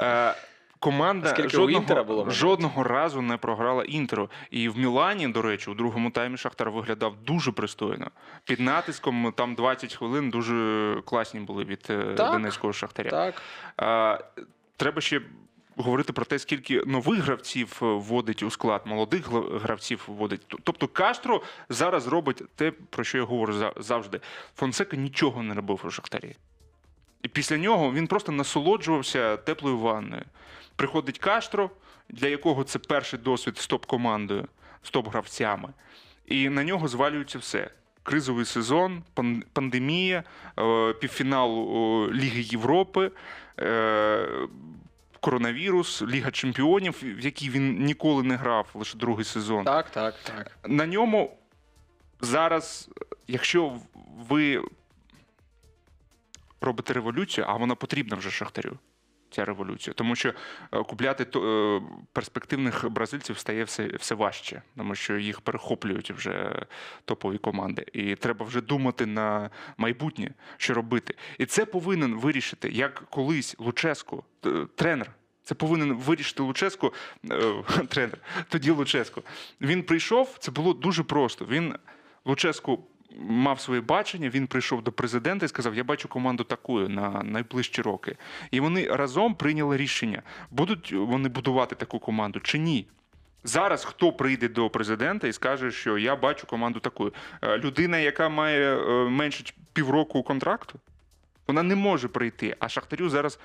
Е, 0.00 0.34
команда 0.78 1.28
А 1.28 1.30
скільки 1.30 1.56
у 1.56 1.70
Інтера 1.70 2.00
жодного, 2.00 2.22
було 2.22 2.30
жодного 2.30 2.82
разу 2.82 3.22
не 3.22 3.36
програла 3.36 3.84
Інтеру. 3.84 4.30
І 4.50 4.68
в 4.68 4.78
Мілані, 4.78 5.28
до 5.28 5.42
речі, 5.42 5.70
у 5.70 5.74
другому 5.74 6.10
таймі 6.10 6.36
Шахтар 6.36 6.70
виглядав 6.70 7.16
дуже 7.24 7.52
пристойно. 7.52 8.10
Під 8.44 8.60
натиском 8.60 9.32
там 9.36 9.54
20 9.54 9.94
хвилин 9.94 10.30
дуже 10.30 10.96
класні 11.04 11.40
були 11.40 11.64
від 11.64 11.86
е, 11.90 12.14
Так. 12.14 12.32
Донецького 12.32 12.72
Шахтаря. 12.72 13.10
Так. 13.10 13.42
Е, 13.80 14.44
треба 14.76 15.00
ще 15.00 15.20
говорити 15.76 16.12
про 16.12 16.24
те, 16.24 16.38
скільки 16.38 16.82
нових 16.86 17.20
гравців 17.20 17.78
е, 17.82 17.84
вводить 17.84 18.42
у 18.42 18.50
склад, 18.50 18.82
молодих 18.84 19.28
гравців 19.62 20.04
вводить. 20.06 20.40
Тобто 20.64 20.88
Кастро 20.88 21.42
зараз 21.68 22.06
робить 22.06 22.42
те, 22.54 22.70
про 22.90 23.04
що 23.04 23.18
я 23.18 23.24
говорю 23.24 23.54
завжди. 23.76 24.20
Фонсека 24.56 24.96
нічого 24.96 25.42
не 25.42 25.54
робив 25.54 25.80
у 25.84 25.90
Шахтарі. 25.90 26.36
І 27.22 27.28
після 27.28 27.56
нього 27.56 27.92
він 27.92 28.06
просто 28.06 28.32
насолоджувався 28.32 29.36
теплою 29.36 29.78
ванною. 29.78 30.22
Приходить 30.76 31.18
Кастро, 31.18 31.70
для 32.08 32.28
якого 32.28 32.64
це 32.64 32.78
перший 32.78 33.18
досвід 33.18 33.58
з 33.58 33.66
топ-командою, 33.66 34.48
з 34.82 34.92
топ-гравцями. 34.92 35.68
І 36.26 36.48
на 36.48 36.64
нього 36.64 36.88
звалюється 36.88 37.38
все. 37.38 37.70
Кризовий 38.02 38.44
сезон, 38.44 39.02
пандемія, 39.52 40.24
е, 40.58 40.92
півфінал 40.92 41.50
Ліги 42.12 42.40
Європи, 42.42 43.10
е, 43.60 44.28
коронавірус, 45.20 46.02
Ліга 46.02 46.30
Чемпіонів, 46.30 46.98
в 47.02 47.24
якій 47.24 47.50
він 47.50 47.84
ніколи 47.84 48.22
не 48.22 48.36
грав, 48.36 48.68
лише 48.74 48.98
другий 48.98 49.24
сезон. 49.24 49.64
Так, 49.64 49.90
так, 49.90 50.14
так. 50.22 50.58
На 50.66 50.86
ньому 50.86 51.36
зараз, 52.20 52.90
якщо 53.28 53.72
ви 54.28 54.62
робите 56.60 56.92
революцію, 56.92 57.46
а 57.48 57.56
вона 57.56 57.74
потрібна 57.74 58.16
вже 58.16 58.30
Шахтарю. 58.30 58.78
Ця 59.30 59.44
революція, 59.44 59.94
тому 59.94 60.16
що 60.16 60.32
е, 60.72 60.82
купляти 60.82 61.38
е, 61.38 61.80
перспективних 62.12 62.90
бразильців 62.90 63.38
стає 63.38 63.64
все, 63.64 63.86
все 63.86 64.14
важче, 64.14 64.62
тому 64.76 64.94
що 64.94 65.16
їх 65.16 65.40
перехоплюють 65.40 66.10
вже 66.10 66.66
топові 67.04 67.38
команди. 67.38 67.86
І 67.92 68.14
треба 68.14 68.46
вже 68.46 68.60
думати 68.60 69.06
на 69.06 69.50
майбутнє, 69.76 70.30
що 70.56 70.74
робити. 70.74 71.14
І 71.38 71.46
це 71.46 71.64
повинен 71.64 72.14
вирішити, 72.14 72.68
як 72.68 73.04
колись 73.10 73.56
Луческо, 73.58 74.22
тренер. 74.74 75.10
Це 75.48 75.54
повинен 75.54 75.94
вирішити 75.94 76.42
Луческо, 76.42 76.92
е, 77.30 77.54
тренер, 77.88 78.18
тоді 78.48 78.70
Луческо. 78.70 79.22
Він 79.60 79.82
прийшов, 79.82 80.36
це 80.38 80.50
було 80.50 80.72
дуже 80.72 81.02
просто. 81.02 81.44
Він 81.44 81.74
Луческо 82.24 82.78
мав 83.16 83.60
своє 83.60 83.80
бачення, 83.80 84.28
він 84.28 84.46
прийшов 84.46 84.82
до 84.82 84.92
президента 84.92 85.46
і 85.46 85.48
сказав: 85.48 85.74
Я 85.74 85.84
бачу 85.84 86.08
команду 86.08 86.44
такою 86.44 86.88
на 86.88 87.22
найближчі 87.22 87.82
роки. 87.82 88.16
І 88.50 88.60
вони 88.60 88.88
разом 88.88 89.34
прийняли 89.34 89.76
рішення, 89.76 90.22
будуть 90.50 90.92
вони 90.92 91.28
будувати 91.28 91.74
таку 91.74 91.98
команду 91.98 92.40
чи 92.40 92.58
ні. 92.58 92.86
Зараз 93.44 93.84
хто 93.84 94.12
прийде 94.12 94.48
до 94.48 94.70
президента 94.70 95.28
і 95.28 95.32
скаже, 95.32 95.70
що 95.70 95.98
я 95.98 96.16
бачу 96.16 96.46
команду 96.46 96.80
такою. 96.80 97.12
Е, 97.42 97.58
Людина, 97.58 97.98
яка 97.98 98.28
має 98.28 98.76
е, 98.76 99.08
менше 99.08 99.44
півроку 99.72 100.22
контракту, 100.22 100.80
вона 101.46 101.62
не 101.62 101.74
може 101.74 102.08
прийти. 102.08 102.56
А 102.58 102.68
Шахтарю 102.68 103.08
зараз 103.08 103.38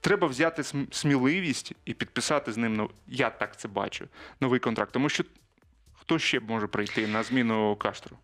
треба 0.00 0.26
взяти 0.26 0.62
сміливість 0.90 1.72
і 1.84 1.94
підписати 1.94 2.52
з 2.52 2.56
ним, 2.56 2.74
ну 2.74 2.90
я 3.06 3.30
так 3.30 3.56
це 3.56 3.68
бачу, 3.68 4.08
новий 4.40 4.60
контракт. 4.60 4.92
Тому 4.92 5.08
що 5.08 5.24
хто 5.94 6.18
ще 6.18 6.40
може 6.40 6.66
прийти 6.66 7.06
на 7.06 7.22
зміну 7.22 7.76
Каштру? 7.76 8.16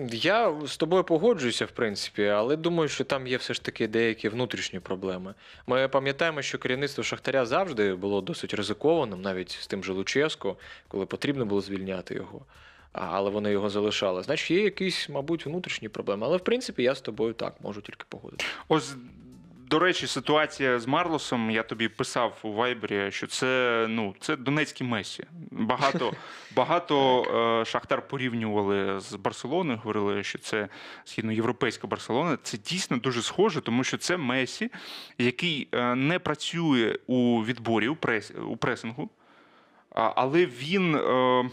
Я 0.00 0.54
з 0.66 0.76
тобою 0.76 1.04
погоджуюся, 1.04 1.64
в 1.64 1.70
принципі, 1.70 2.26
але 2.26 2.56
думаю, 2.56 2.88
що 2.88 3.04
там 3.04 3.26
є 3.26 3.36
все 3.36 3.54
ж 3.54 3.62
таки 3.62 3.88
деякі 3.88 4.28
внутрішні 4.28 4.80
проблеми. 4.80 5.34
Ми 5.66 5.88
пам'ятаємо, 5.88 6.42
що 6.42 6.58
керівництво 6.58 7.04
Шахтаря 7.04 7.46
завжди 7.46 7.94
було 7.94 8.20
досить 8.20 8.54
ризикованим, 8.54 9.22
навіть 9.22 9.50
з 9.50 9.66
тим 9.66 9.84
же 9.84 9.92
Луческо, 9.92 10.56
коли 10.88 11.06
потрібно 11.06 11.46
було 11.46 11.60
звільняти 11.60 12.14
його. 12.14 12.40
Але 12.92 13.30
вони 13.30 13.50
його 13.50 13.70
залишали. 13.70 14.22
Значить, 14.22 14.50
є 14.50 14.62
якісь, 14.62 15.08
мабуть, 15.08 15.46
внутрішні 15.46 15.88
проблеми. 15.88 16.26
Але 16.26 16.36
в 16.36 16.44
принципі 16.44 16.82
я 16.82 16.94
з 16.94 17.00
тобою 17.00 17.32
так 17.32 17.54
можу 17.60 17.80
тільки 17.80 18.04
погодитися. 18.08 18.50
Ось, 18.68 18.94
до 19.72 19.78
речі, 19.78 20.06
ситуація 20.06 20.78
з 20.80 20.86
Марлосом. 20.86 21.50
Я 21.50 21.62
тобі 21.62 21.88
писав 21.88 22.38
у 22.42 22.52
Вайбері, 22.52 23.10
що 23.10 23.26
це 23.26 23.86
ну 23.88 24.14
це 24.20 24.36
Донецький 24.36 24.86
Месі. 24.86 25.24
Багато 25.50 26.12
багато 26.56 27.22
е, 27.22 27.64
Шахтар 27.64 28.08
порівнювали 28.08 29.00
з 29.00 29.14
Барселоною. 29.14 29.78
Говорили, 29.78 30.22
що 30.22 30.38
це 30.38 30.68
східноєвропейська 31.04 31.86
Барселона. 31.86 32.38
Це 32.42 32.58
дійсно 32.58 32.96
дуже 32.96 33.22
схоже, 33.22 33.60
тому 33.60 33.84
що 33.84 33.98
це 33.98 34.16
Месі, 34.16 34.70
який 35.18 35.68
е, 35.72 35.94
не 35.94 36.18
працює 36.18 36.98
у 37.06 37.44
відборі 37.44 37.88
у, 37.88 37.96
прес, 37.96 38.32
у 38.48 38.56
пресингу, 38.56 39.10
але 39.90 40.46
він. 40.46 40.94
Е, 40.94 41.50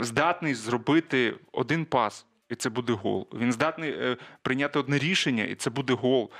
здатний 0.00 0.54
зробити 0.54 1.34
один 1.52 1.84
пас, 1.84 2.26
і 2.48 2.54
це 2.54 2.70
буде 2.70 2.92
гол. 2.92 3.28
Він 3.34 3.52
здатний 3.52 3.90
е, 3.90 4.16
прийняти 4.42 4.78
одне 4.78 4.98
рішення, 4.98 5.44
і 5.44 5.54
це 5.54 5.70
буде 5.70 5.92
гол. 5.92 6.30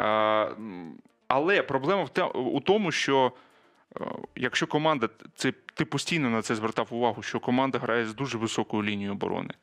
Е, 0.00 0.56
але 1.28 1.62
проблема 1.62 2.08
у 2.34 2.60
тому, 2.60 2.92
що 2.92 3.32
е, 4.00 4.04
якщо 4.36 4.66
команда, 4.66 5.08
це 5.34 5.52
ти 5.74 5.84
постійно 5.84 6.30
на 6.30 6.42
це 6.42 6.54
звертав 6.54 6.88
увагу, 6.90 7.22
що 7.22 7.40
команда 7.40 7.78
грає 7.78 8.06
з 8.06 8.14
дуже 8.14 8.38
високою 8.38 8.82
лінією 8.82 9.12
оборони. 9.12 9.54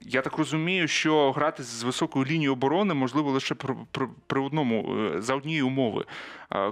Я 0.00 0.22
так 0.22 0.38
розумію, 0.38 0.88
що 0.88 1.32
грати 1.32 1.62
з 1.62 1.82
високою 1.82 2.24
лінією 2.24 2.52
оборони 2.52 2.94
можливо 2.94 3.30
лише 3.30 3.54
при, 3.54 3.74
при, 3.92 4.08
при 4.26 4.40
одному 4.40 4.96
е, 5.14 5.22
за 5.22 5.34
однієї 5.34 5.62
умови. 5.62 6.04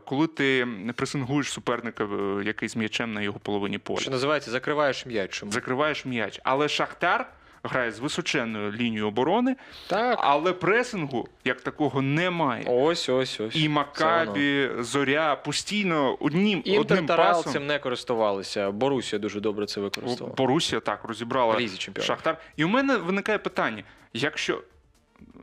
Коли 0.04 0.26
ти 0.26 0.68
пресингуєш 0.96 1.52
суперника, 1.52 2.04
е, 2.04 2.44
який 2.44 2.68
з 2.68 2.76
м'ячем 2.76 3.12
на 3.12 3.22
його 3.22 3.38
половині 3.38 3.78
поля. 3.78 4.00
Що 4.00 4.10
називається, 4.10 4.50
закриваєш 4.50 5.06
м'яч. 5.06 5.44
Закриваєш 5.50 6.06
м'яч. 6.06 6.40
Але 6.44 6.68
Шахтар 6.68 7.32
грає 7.66 7.92
з 7.92 7.98
височенною 7.98 8.72
лінією 8.72 9.08
оборони, 9.08 9.56
Так. 9.86 10.18
але 10.22 10.52
пресингу 10.52 11.28
як 11.44 11.60
такого 11.60 12.02
немає. 12.02 12.64
Ось, 12.66 13.08
ось, 13.08 13.40
ось. 13.40 13.56
І 13.56 13.68
Макабі, 13.68 14.70
Зоря 14.78 15.36
постійно 15.36 16.16
одним, 16.20 16.62
Інтер 16.64 16.80
одним 16.80 17.06
та 17.06 17.16
пасом. 17.16 17.52
цим 17.52 17.66
не 17.66 17.78
користувалися. 17.78 18.70
Борусія 18.70 19.18
дуже 19.18 19.40
добре 19.40 19.66
це 19.66 19.80
використовувала. 19.80 20.34
Борусія 20.36 20.80
так 20.80 21.04
розібрала 21.04 21.68
Шахтар. 22.02 22.38
І 22.56 22.64
у 22.64 22.68
мене 22.68 22.96
виникає 22.96 23.38
питання: 23.38 23.82
якщо, 24.12 24.62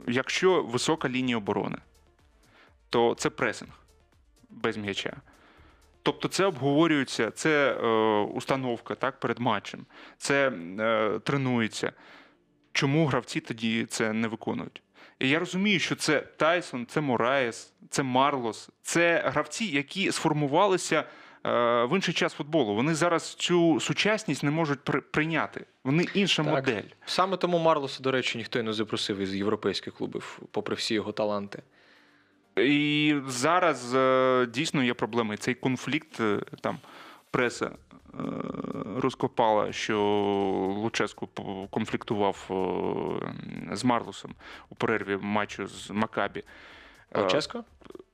якщо 0.08 0.62
висока 0.62 1.08
лінія 1.08 1.36
оборони, 1.36 1.78
то 2.90 3.14
це 3.14 3.30
пресинг 3.30 3.70
без 4.50 4.76
м'яча. 4.76 5.16
Тобто 6.04 6.28
це 6.28 6.44
обговорюється, 6.44 7.30
це 7.30 7.72
е, 7.72 7.86
установка 8.34 8.94
так, 8.94 9.20
перед 9.20 9.38
матчем, 9.38 9.86
це 10.18 10.48
е, 10.80 11.18
тренується. 11.18 11.92
Чому 12.72 13.06
гравці 13.06 13.40
тоді 13.40 13.84
це 13.84 14.12
не 14.12 14.28
виконують? 14.28 14.82
І 15.18 15.28
я 15.28 15.38
розумію, 15.38 15.78
що 15.78 15.96
це 15.96 16.20
Тайсон, 16.20 16.86
це 16.86 17.00
Мораєс, 17.00 17.72
це 17.90 18.02
Марлос, 18.02 18.70
це 18.82 19.22
гравці, 19.26 19.64
які 19.64 20.12
сформувалися 20.12 21.04
е, 21.46 21.84
в 21.84 21.94
інший 21.96 22.14
час 22.14 22.32
футболу. 22.32 22.74
Вони 22.74 22.94
зараз 22.94 23.34
цю 23.34 23.80
сучасність 23.80 24.42
не 24.42 24.50
можуть 24.50 24.80
при- 24.80 25.00
прийняти. 25.00 25.64
Вони 25.84 26.06
інша 26.14 26.44
Так. 26.44 26.54
модель. 26.54 26.88
Саме 27.06 27.36
тому 27.36 27.58
Марлоса, 27.58 28.02
до 28.02 28.10
речі, 28.10 28.38
ніхто 28.38 28.58
й 28.58 28.62
не 28.62 28.72
запросив 28.72 29.18
із 29.18 29.34
європейських 29.34 29.94
клубів, 29.94 30.38
попри 30.50 30.74
всі 30.76 30.94
його 30.94 31.12
таланти. 31.12 31.62
І 32.56 33.14
зараз 33.26 33.94
е, 33.94 34.46
дійсно 34.46 34.82
є 34.82 34.94
проблеми. 34.94 35.36
Цей 35.36 35.54
конфлікт 35.54 36.20
е, 36.20 36.40
там 36.60 36.78
преса 37.30 37.66
е, 37.66 37.72
розкопала, 38.96 39.72
що 39.72 40.00
Луческу 40.76 41.28
конфліктував 41.70 42.50
з 43.72 43.84
Марлосом 43.84 44.34
у 44.70 44.74
перерві 44.74 45.18
матчу 45.20 45.66
з 45.66 45.90
Макабі. 45.90 46.42
Луческо? 47.14 47.64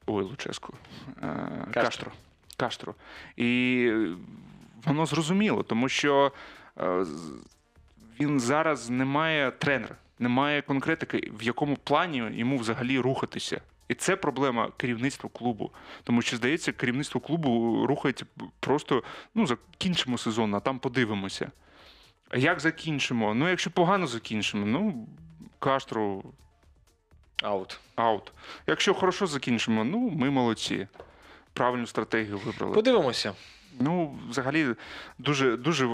Ой, 0.07 0.24
Луческу. 0.24 0.74
Кастро. 1.20 1.72
Каштро. 1.72 2.12
Каштро. 2.57 2.94
І 3.37 3.92
воно 4.85 5.07
зрозуміло, 5.07 5.62
тому 5.62 5.88
що 5.88 6.33
він 8.20 8.40
зараз 8.40 8.90
не 8.90 9.05
має 9.05 9.50
тренера, 9.50 9.96
немає 10.18 10.62
конкретики, 10.62 11.31
в 11.38 11.42
якому 11.42 11.76
плані 11.76 12.31
йому 12.31 12.59
взагалі 12.59 12.98
рухатися. 12.98 13.61
І 13.90 13.94
це 13.94 14.16
проблема 14.16 14.72
керівництва 14.76 15.31
клубу. 15.33 15.70
Тому 16.05 16.22
що, 16.22 16.37
здається, 16.37 16.72
керівництво 16.72 17.20
клубу 17.20 17.87
рухається 17.87 18.24
просто 18.61 19.03
ну, 19.35 19.46
закінчимо 19.46 20.18
сезон, 20.18 20.55
а 20.55 20.61
там 20.61 20.79
подивимося. 20.79 21.50
А 22.29 22.38
як 22.38 22.61
закінчимо? 22.61 23.35
Ну, 23.35 23.48
якщо 23.48 23.70
погано 23.70 24.07
закінчимо, 24.07 24.66
ну, 24.66 25.07
Каштро 25.59 26.22
Аут. 27.42 27.81
аут. 27.94 28.33
Якщо 28.66 28.94
хорошо 28.94 29.26
закінчимо, 29.26 29.85
ну 29.85 29.98
ми 29.98 30.31
молодці. 30.31 30.88
Правильну 31.53 31.87
стратегію 31.87 32.38
вибрали. 32.38 32.74
Подивимося. 32.74 33.35
Ну, 33.81 34.18
взагалі, 34.29 34.66
дуже 35.18 35.57
дуже 35.57 35.87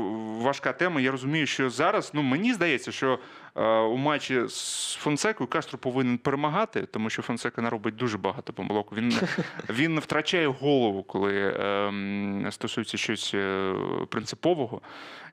важка 0.42 0.72
тема. 0.72 1.00
Я 1.00 1.10
розумію, 1.10 1.46
що 1.46 1.70
зараз, 1.70 2.10
ну 2.14 2.22
мені 2.22 2.54
здається, 2.54 2.92
що 2.92 3.12
е, 3.12 3.18
у 3.64 3.96
матчі 3.96 4.42
з 4.48 4.94
Фонсекою 4.94 5.48
Кастро 5.48 5.78
повинен 5.78 6.18
перемагати, 6.18 6.86
тому 6.86 7.10
що 7.10 7.22
Фонсека 7.22 7.62
наробить 7.62 7.96
дуже 7.96 8.18
багато 8.18 8.52
помилок. 8.52 8.92
Він, 8.92 9.14
він 9.70 10.00
втрачає 10.00 10.46
голову, 10.46 11.02
коли 11.02 11.34
е, 11.34 11.62
м, 11.88 12.46
стосується 12.50 12.96
щось 12.96 13.34
е, 13.34 13.74
принципового, 14.08 14.80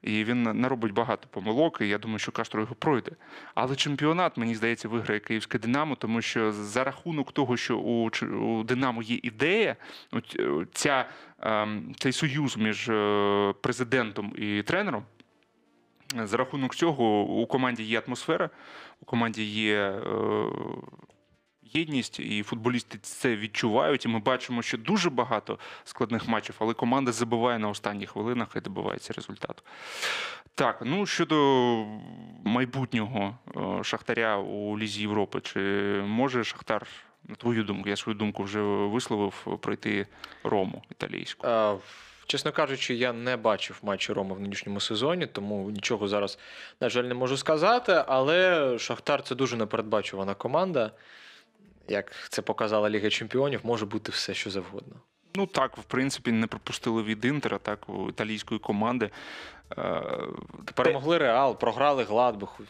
і 0.01 0.23
він 0.23 0.43
наробить 0.43 0.93
багато 0.93 1.27
помилок. 1.31 1.81
І 1.81 1.87
я 1.87 1.97
думаю, 1.97 2.19
що 2.19 2.31
Кастро 2.31 2.61
його 2.61 2.75
пройде. 2.75 3.11
Але 3.55 3.75
чемпіонат, 3.75 4.37
мені 4.37 4.55
здається, 4.55 4.87
виграє 4.87 5.19
Київське 5.19 5.59
Динамо, 5.59 5.95
тому 5.95 6.21
що 6.21 6.51
за 6.51 6.83
рахунок 6.83 7.31
того, 7.31 7.57
що 7.57 7.77
у, 7.77 8.09
у 8.25 8.63
Динамо 8.63 9.01
є 9.01 9.19
ідея, 9.23 9.75
е, 10.13 10.21
ця, 10.73 11.05
ем, 11.41 11.95
цей 11.99 12.11
союз 12.11 12.57
між 12.57 12.89
е, 12.89 13.53
президентом 13.61 14.33
і 14.37 14.61
тренером. 14.61 15.03
За 16.23 16.37
рахунок 16.37 16.75
цього 16.75 17.21
у 17.21 17.47
команді 17.47 17.83
є 17.83 18.01
атмосфера, 18.07 18.49
у 19.01 19.05
команді 19.05 19.43
є, 19.43 19.79
е, 19.79 20.45
єдність, 21.61 22.19
і 22.19 22.43
футболісти 22.43 22.97
це 23.01 23.35
відчувають. 23.35 24.05
І 24.05 24.07
ми 24.07 24.19
бачимо, 24.19 24.61
що 24.61 24.77
дуже 24.77 25.09
багато 25.09 25.59
складних 25.83 26.27
матчів, 26.27 26.55
але 26.59 26.73
команда 26.73 27.11
забиває 27.11 27.59
на 27.59 27.69
останніх 27.69 28.09
хвилинах 28.09 28.47
і 28.55 28.59
добивається 28.59 29.13
результату. 29.13 29.63
Так, 30.55 30.81
ну 30.85 31.05
щодо 31.05 31.35
майбутнього 32.43 33.37
е, 33.57 33.83
Шахтаря 33.83 34.37
у 34.37 34.79
Лізі 34.79 35.01
Європи, 35.01 35.41
чи 35.41 35.59
може 36.07 36.43
Шахтар, 36.43 36.87
на 37.23 37.35
твою 37.35 37.63
думку, 37.63 37.89
я 37.89 37.95
свою 37.95 38.17
думку 38.17 38.43
вже 38.43 38.61
висловив, 38.61 39.59
пройти 39.61 40.07
Рому 40.43 40.83
італійську? 40.91 41.47
Чесно 42.27 42.51
кажучи, 42.51 42.93
я 42.93 43.13
не 43.13 43.37
бачив 43.37 43.79
матчі 43.83 44.13
Роми 44.13 44.35
в 44.35 44.39
нинішньому 44.39 44.79
сезоні, 44.79 45.27
тому 45.27 45.71
нічого 45.71 46.07
зараз, 46.07 46.39
на 46.81 46.89
жаль, 46.89 47.03
не 47.03 47.13
можу 47.13 47.37
сказати. 47.37 48.03
Але 48.07 48.75
Шахтар 48.79 49.23
це 49.23 49.35
дуже 49.35 49.57
непередбачувана 49.57 50.33
команда. 50.33 50.91
Як 51.87 52.11
це 52.29 52.41
показала 52.41 52.89
Ліга 52.89 53.09
Чемпіонів, 53.09 53.59
може 53.63 53.85
бути 53.85 54.11
все, 54.11 54.33
що 54.33 54.49
завгодно. 54.49 54.95
Ну 55.35 55.47
так, 55.47 55.77
в 55.77 55.83
принципі, 55.83 56.31
не 56.31 56.47
пропустили 56.47 57.03
від 57.03 57.25
Інтера, 57.25 57.57
так, 57.57 57.89
у 57.89 58.09
італійської 58.09 58.59
команди. 58.59 59.09
Е, 59.77 60.01
Перемогли 60.75 61.17
Реал, 61.17 61.59
програли 61.59 62.03
Гладбаху. 62.03 62.63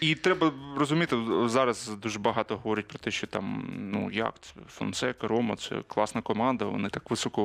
І 0.00 0.14
треба 0.14 0.52
розуміти, 0.76 1.16
зараз 1.46 1.88
дуже 1.88 2.18
багато 2.18 2.56
говорять 2.56 2.88
про 2.88 2.98
те, 2.98 3.10
що 3.10 3.26
там, 3.26 3.68
ну 3.92 4.10
як 4.10 4.34
це, 4.40 4.52
Фонсека, 4.68 5.28
Рома, 5.28 5.56
це 5.56 5.82
класна 5.88 6.22
команда, 6.22 6.64
вони 6.64 6.88
так 6.88 7.10
високо 7.10 7.42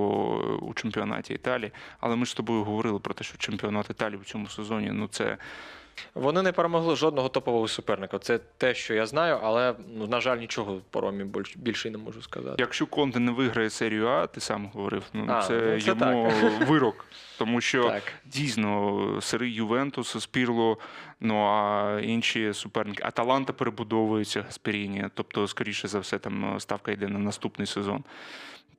у 0.61 0.73
чемпіонаті 0.73 1.33
Італії. 1.33 1.71
Але 1.99 2.15
ми 2.15 2.25
ж 2.25 2.31
з 2.31 2.33
тобою 2.33 2.63
говорили 2.63 2.99
про 2.99 3.13
те, 3.13 3.23
що 3.23 3.37
чемпіонат 3.37 3.89
Італії 3.89 4.19
в 4.21 4.25
цьому 4.25 4.47
сезоні, 4.47 4.89
ну 4.91 5.07
це 5.07 5.37
Вони 6.15 6.41
не 6.41 6.51
перемогли 6.51 6.95
жодного 6.95 7.29
топового 7.29 7.67
суперника. 7.67 8.19
Це 8.19 8.37
те, 8.57 8.73
що 8.73 8.93
я 8.93 9.05
знаю, 9.05 9.39
але 9.43 9.75
ну, 9.95 10.07
на 10.07 10.21
жаль, 10.21 10.37
нічого 10.37 10.81
по 10.89 11.01
Ромі 11.01 11.23
більш- 11.23 11.57
більше 11.57 11.89
не 11.89 11.97
можу 11.97 12.21
сказати. 12.21 12.55
якщо 12.59 12.85
Конте 12.85 13.19
не 13.19 13.31
виграє 13.31 13.69
серію 13.69 14.07
А, 14.07 14.27
ти 14.27 14.39
сам 14.41 14.65
говорив, 14.73 15.03
ну 15.13 15.25
А, 15.29 15.41
це, 15.41 15.53
ну, 15.75 15.81
це 15.81 15.87
йому 15.89 16.31
вирок. 16.67 17.05
Тому 17.37 17.61
що 17.61 17.83
Так. 17.89 18.03
дійсно 18.25 19.01
сирий 19.21 19.53
Ювентус, 19.53 20.23
Спірло, 20.23 20.77
ну 21.19 21.45
а 21.45 21.99
інші 22.03 22.53
суперники. 22.53 23.03
Аталанта 23.03 23.53
перебудовується 23.53 24.41
Гасперіні, 24.41 25.05
тобто, 25.13 25.47
скоріше 25.47 25.87
за 25.87 25.99
все, 25.99 26.19
там 26.19 26.59
ставка 26.59 26.91
йде 26.91 27.07
на 27.07 27.19
наступний 27.19 27.67
сезон. 27.67 28.03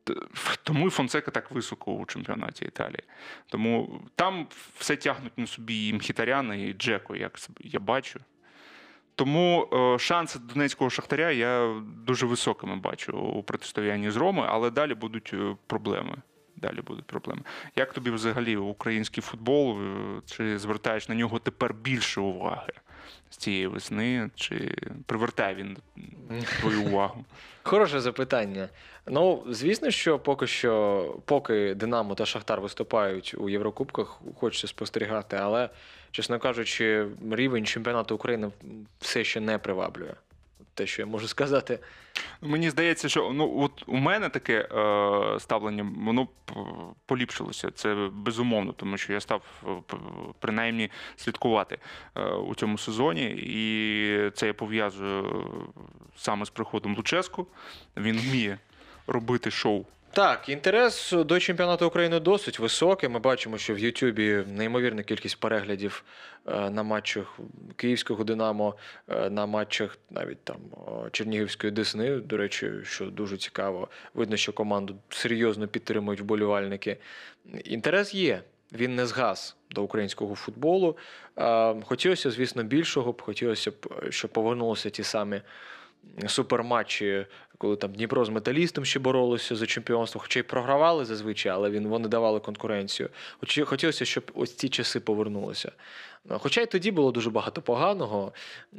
Т- 0.04 0.14
Тому 0.62 0.86
і 0.86 0.90
Фонсека 0.90 1.30
так 1.30 1.50
високо 1.50 1.92
у 1.92 2.06
чемпіонаті 2.06 2.64
Італії. 2.64 3.02
Тому 3.46 4.00
там 4.14 4.46
все 4.78 4.96
тягнуть 4.96 5.38
на 5.38 5.46
собі 5.46 5.88
і 5.88 5.94
Мхітаряна, 5.94 6.54
і 6.54 6.72
Джеко, 6.72 7.16
як 7.16 7.38
я 7.60 7.80
бачу. 7.80 8.20
Тому 9.14 9.68
е, 9.72 9.98
шанси 9.98 10.38
донецького 10.38 10.90
шахтаря 10.90 11.30
я 11.30 11.80
дуже 12.06 12.26
високими 12.26 12.76
бачу 12.76 13.12
у 13.18 13.42
протистоянні 13.42 14.10
з 14.10 14.16
Роми, 14.16 14.46
але 14.48 14.70
далі 14.70 14.94
будуть 14.94 15.30
е, 15.34 15.56
проблеми. 15.66 16.16
Далі 16.56 16.80
будуть 16.80 17.04
проблеми. 17.04 17.42
Як 17.76 17.92
тобі 17.92 18.10
взагалі 18.10 18.56
український 18.56 19.22
футбол? 19.22 19.82
е, 19.82 20.20
Чи 20.26 20.58
звертаєш 20.58 21.08
на 21.08 21.14
нього 21.14 21.38
тепер 21.38 21.74
більше 21.74 22.20
уваги 22.20 22.72
з 23.30 23.36
цієї 23.36 23.66
весни? 23.66 24.30
Чи 24.34 24.74
привертає 25.06 25.54
він 25.54 25.76
твою 26.60 26.82
увагу? 26.82 27.24
Хороше 27.62 28.00
запитання. 28.00 28.68
Ну, 29.06 29.44
звісно, 29.48 29.90
що 29.90 30.18
поки 30.18 30.46
що, 30.46 31.16
поки 31.24 31.74
Динамо 31.74 32.14
та 32.14 32.26
Шахтар 32.26 32.60
виступають 32.60 33.34
у 33.38 33.48
Єврокубках, 33.48 34.20
хочеться 34.40 34.66
спостерігати, 34.68 35.36
але, 35.40 35.68
чесно 36.10 36.38
кажучи, 36.38 37.06
рівень 37.30 37.66
чемпіонату 37.66 38.14
України 38.14 38.50
все 39.00 39.24
ще 39.24 39.40
не 39.40 39.58
приваблює. 39.58 40.14
Те, 40.74 40.86
що 40.86 41.02
я 41.02 41.06
можу 41.06 41.28
сказати. 41.28 41.78
Мені 42.40 42.70
здається, 42.70 43.08
що 43.08 43.30
ну 43.34 43.60
от 43.60 43.84
у 43.86 43.96
мене 43.96 44.28
таке 44.28 44.68
е, 44.72 45.40
ставлення, 45.40 45.92
воно 46.04 46.28
поліпшилося. 47.06 47.70
Це 47.70 48.08
безумовно, 48.12 48.72
тому 48.72 48.96
що 48.96 49.12
я 49.12 49.20
став 49.20 49.42
е, 49.66 49.96
принаймні 50.38 50.90
слідкувати 51.16 51.78
е, 52.16 52.24
у 52.24 52.54
цьому 52.54 52.78
сезоні, 52.78 53.24
і 53.30 54.30
це 54.30 54.46
я 54.46 54.54
пов'язую 54.54 55.44
саме 56.16 56.46
з 56.46 56.50
приходом 56.50 56.96
Луческу. 56.96 57.46
Він 57.96 58.18
вміє 58.18 58.58
робити 59.06 59.50
шоу. 59.50 59.84
Так, 60.14 60.48
інтерес 60.48 61.12
до 61.12 61.40
чемпіонату 61.40 61.86
України 61.86 62.20
досить 62.20 62.58
високий. 62.58 63.08
Ми 63.08 63.18
бачимо, 63.18 63.58
що 63.58 63.74
в 63.74 63.78
Ютубі 63.78 64.44
неймовірна 64.46 65.02
кількість 65.02 65.40
переглядів 65.40 66.04
е, 66.46 66.70
на 66.70 66.82
матчах 66.82 67.38
Київського 67.76 68.24
Динамо, 68.24 68.74
е, 69.08 69.30
на 69.30 69.46
матчах 69.46 69.98
навіть 70.10 70.44
там 70.44 70.56
е, 71.06 71.10
Чернігівської 71.10 71.70
Десни. 71.70 72.16
До 72.16 72.36
речі, 72.36 72.70
що 72.84 73.06
дуже 73.06 73.36
цікаво. 73.36 73.88
Видно, 74.14 74.36
що 74.36 74.52
команду 74.52 74.96
серйозно 75.08 75.68
підтримують 75.68 76.20
вболівальники. 76.20 76.96
Інтерес 77.64 78.14
є. 78.14 78.42
Він 78.72 78.94
не 78.94 79.06
згас 79.06 79.56
до 79.70 79.82
українського 79.82 80.34
футболу. 80.34 80.96
Хотілося, 81.84 82.30
звісно, 82.30 82.62
більшого 82.62 83.12
б. 83.12 83.22
Хотілося 83.22 83.70
б, 83.70 83.74
щоб 84.10 84.30
повернулися 84.30 84.90
ті 84.90 85.02
самі 85.02 85.40
суперматчі, 86.26 87.26
коли 87.58 87.76
там 87.76 87.92
Дніпро 87.92 88.24
з 88.24 88.28
металістом 88.28 88.84
ще 88.84 88.98
боролося 88.98 89.56
за 89.56 89.66
чемпіонство, 89.66 90.20
хоча 90.20 90.40
й 90.40 90.42
програвали 90.42 91.04
зазвичай, 91.04 91.52
але 91.52 91.70
він, 91.70 91.88
вони 91.88 92.08
давали 92.08 92.40
конкуренцію. 92.40 93.08
Хотілося, 93.64 94.04
щоб 94.04 94.30
ось 94.34 94.54
ці 94.54 94.68
часи 94.68 95.00
повернулися. 95.00 95.72
Ну, 96.24 96.38
Хоча 96.38 96.60
й 96.60 96.66
тоді 96.66 96.90
було 96.90 97.12
дуже 97.12 97.30
багато 97.30 97.62
поганого, 97.62 98.32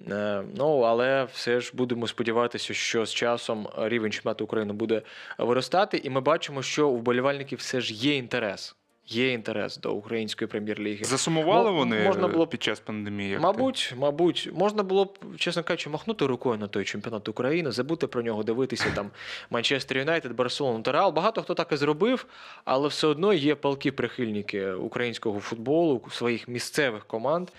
е, 0.10 0.44
ну 0.56 0.80
але 0.80 1.24
все 1.24 1.62
ж 1.62 1.72
будемо 1.74 2.08
сподіватися, 2.08 2.74
що 2.74 3.06
з 3.06 3.14
часом 3.14 3.68
рівень 3.78 4.12
чемпіонату 4.12 4.44
України 4.44 4.74
буде 4.74 5.02
виростати, 5.38 6.02
і 6.04 6.10
ми 6.10 6.22
бачимо, 6.22 6.62
що 6.62 6.90
у 6.90 6.98
вболівальників 6.98 7.60
все 7.60 7.82
ж 7.82 7.94
є 7.94 8.16
інтерес. 8.16 8.76
Є 9.08 9.32
інтерес 9.34 9.78
до 9.78 9.94
української 9.94 10.48
прем'єр-ліги. 10.48 11.04
Засумували 11.04 11.72
Мо- 11.72 11.78
вони 11.78 12.04
можна 12.04 12.28
було 12.28 12.46
б- 12.46 12.50
під 12.50 12.64
час 12.64 12.80
пандемії? 12.80 13.30
як 13.30 13.40
ти? 13.40 13.44
Мабуть, 13.44 13.94
мабуть, 13.98 14.50
можна 14.54 14.84
було 14.84 15.06
б, 15.06 15.18
чесно 15.38 15.64
кажучи, 15.64 15.90
махнути 15.90 16.26
рукою 16.26 16.58
на 16.58 16.68
той 16.68 16.84
чемпіонат 16.86 17.28
України, 17.30 17.72
забути 17.72 18.08
про 18.08 18.22
нього, 18.22 18.44
дивитися 18.44 18.92
там 18.96 19.12
Манчестер 19.50 19.98
Юнайтед, 19.98 20.36
Барселону 20.36 20.82
та 20.84 20.92
Реал. 20.92 21.12
Багато 21.12 21.42
хто 21.42 21.54
так 21.54 21.72
і 21.72 21.78
зробив, 21.78 22.26
але 22.66 22.88
все 22.88 23.08
одно 23.08 23.34
є 23.34 23.56
палки 23.56 23.92
прихильники 23.92 24.72
українського 24.72 25.40
футболу, 25.40 26.02
своїх 26.12 26.48
місцевих 26.48 27.06
команд. 27.06 27.50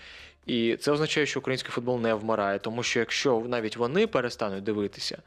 І 0.45 0.77
це 0.77 0.91
означає, 0.91 1.25
що 1.25 1.39
український 1.39 1.71
футбол 1.71 1.99
не 1.99 2.13
вмирає, 2.13 2.59
тому 2.59 2.83
що 2.83 2.99
якщо 2.99 3.43
навіть 3.47 3.77
вони 3.77 4.07
перестануть 4.07 4.63
дивитися 4.63 5.17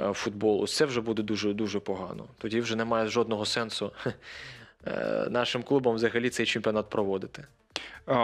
е, 0.00 0.12
футбол, 0.12 0.66
це 0.66 0.84
вже 0.84 1.00
буде 1.00 1.22
дуже 1.22 1.52
дуже 1.52 1.80
погано. 1.80 2.24
Тоді 2.38 2.60
вже 2.60 2.76
немає 2.76 3.08
жодного 3.08 3.44
сенсу 3.46 3.92
нашим 5.30 5.62
клубам 5.62 5.94
взагалі 5.94 6.30
цей 6.30 6.46
чемпіонат 6.46 6.90
проводити. 6.90 7.44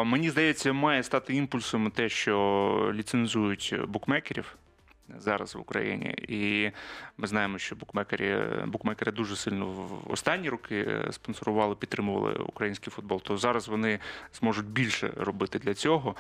Мені 0.05 0.31
здається, 0.31 0.72
має 0.72 1.03
стати 1.03 1.35
імпульсом 1.35 1.90
те, 1.90 2.09
що 2.09 2.92
ліцензують 2.94 3.75
букмекерів 3.88 4.57
зараз 5.18 5.55
в 5.55 5.61
Україні. 5.61 6.14
І 6.29 6.70
ми 7.16 7.27
знаємо, 7.27 7.59
що 7.59 7.77
букмекери, 7.77 8.46
букмекери 8.66 9.12
дуже 9.12 9.37
сильно 9.37 9.66
в 9.66 10.12
останні 10.12 10.48
роки 10.48 10.98
спонсорували, 11.11 11.75
підтримували 11.75 12.35
український 12.35 12.90
футбол. 12.90 13.22
То 13.22 13.37
зараз 13.37 13.68
вони 13.68 13.98
зможуть 14.40 14.66
більше 14.66 15.12
робити 15.16 15.59
для 15.59 15.75
цього. 15.75 16.14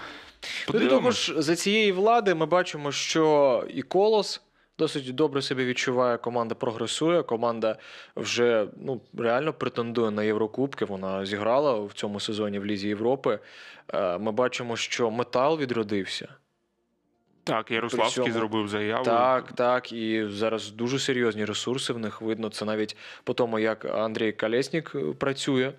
До 0.68 0.88
того 0.88 1.10
ж, 1.10 1.42
за 1.42 1.56
цієї 1.56 1.92
влади 1.92 2.34
ми 2.34 2.46
бачимо, 2.46 2.92
що 2.92 3.64
і 3.74 3.82
Колос 3.82 4.42
досить 4.82 5.14
добре 5.14 5.42
себе 5.42 5.64
відчуває. 5.64 6.18
Команда 6.18 6.54
прогресує. 6.54 7.22
Команда 7.22 7.76
вже 8.16 8.66
ну 8.76 9.00
реально 9.18 9.52
претендує 9.52 10.10
на 10.10 10.22
Єврокубки. 10.22 10.84
Вона 10.84 11.26
зіграла 11.26 11.74
в 11.80 11.92
цьому 11.92 12.20
сезоні 12.20 12.58
в 12.58 12.66
Лізі 12.66 12.88
Європи. 12.88 13.38
Е, 13.94 14.18
Ми 14.18 14.32
бачимо, 14.32 14.76
що 14.76 15.10
метал 15.10 15.58
відродився. 15.58 16.28
Так, 17.44 17.70
Ярославський 17.70 18.24
цьому- 18.24 18.34
зробив 18.34 18.68
заяву. 18.68 19.04
Так, 19.04 19.52
так. 19.52 19.92
І 19.92 20.26
зараз 20.28 20.70
дуже 20.70 20.98
серйозні 20.98 21.44
ресурси 21.44 21.92
в 21.92 21.98
них 21.98 22.20
видно. 22.22 22.48
Це 22.48 22.64
навіть 22.64 22.96
по 23.24 23.34
тому, 23.34 23.58
як 23.58 23.84
Андрій 23.84 24.32
Колєснік 24.32 24.92
е, 24.94 24.98
працює. 25.18 25.72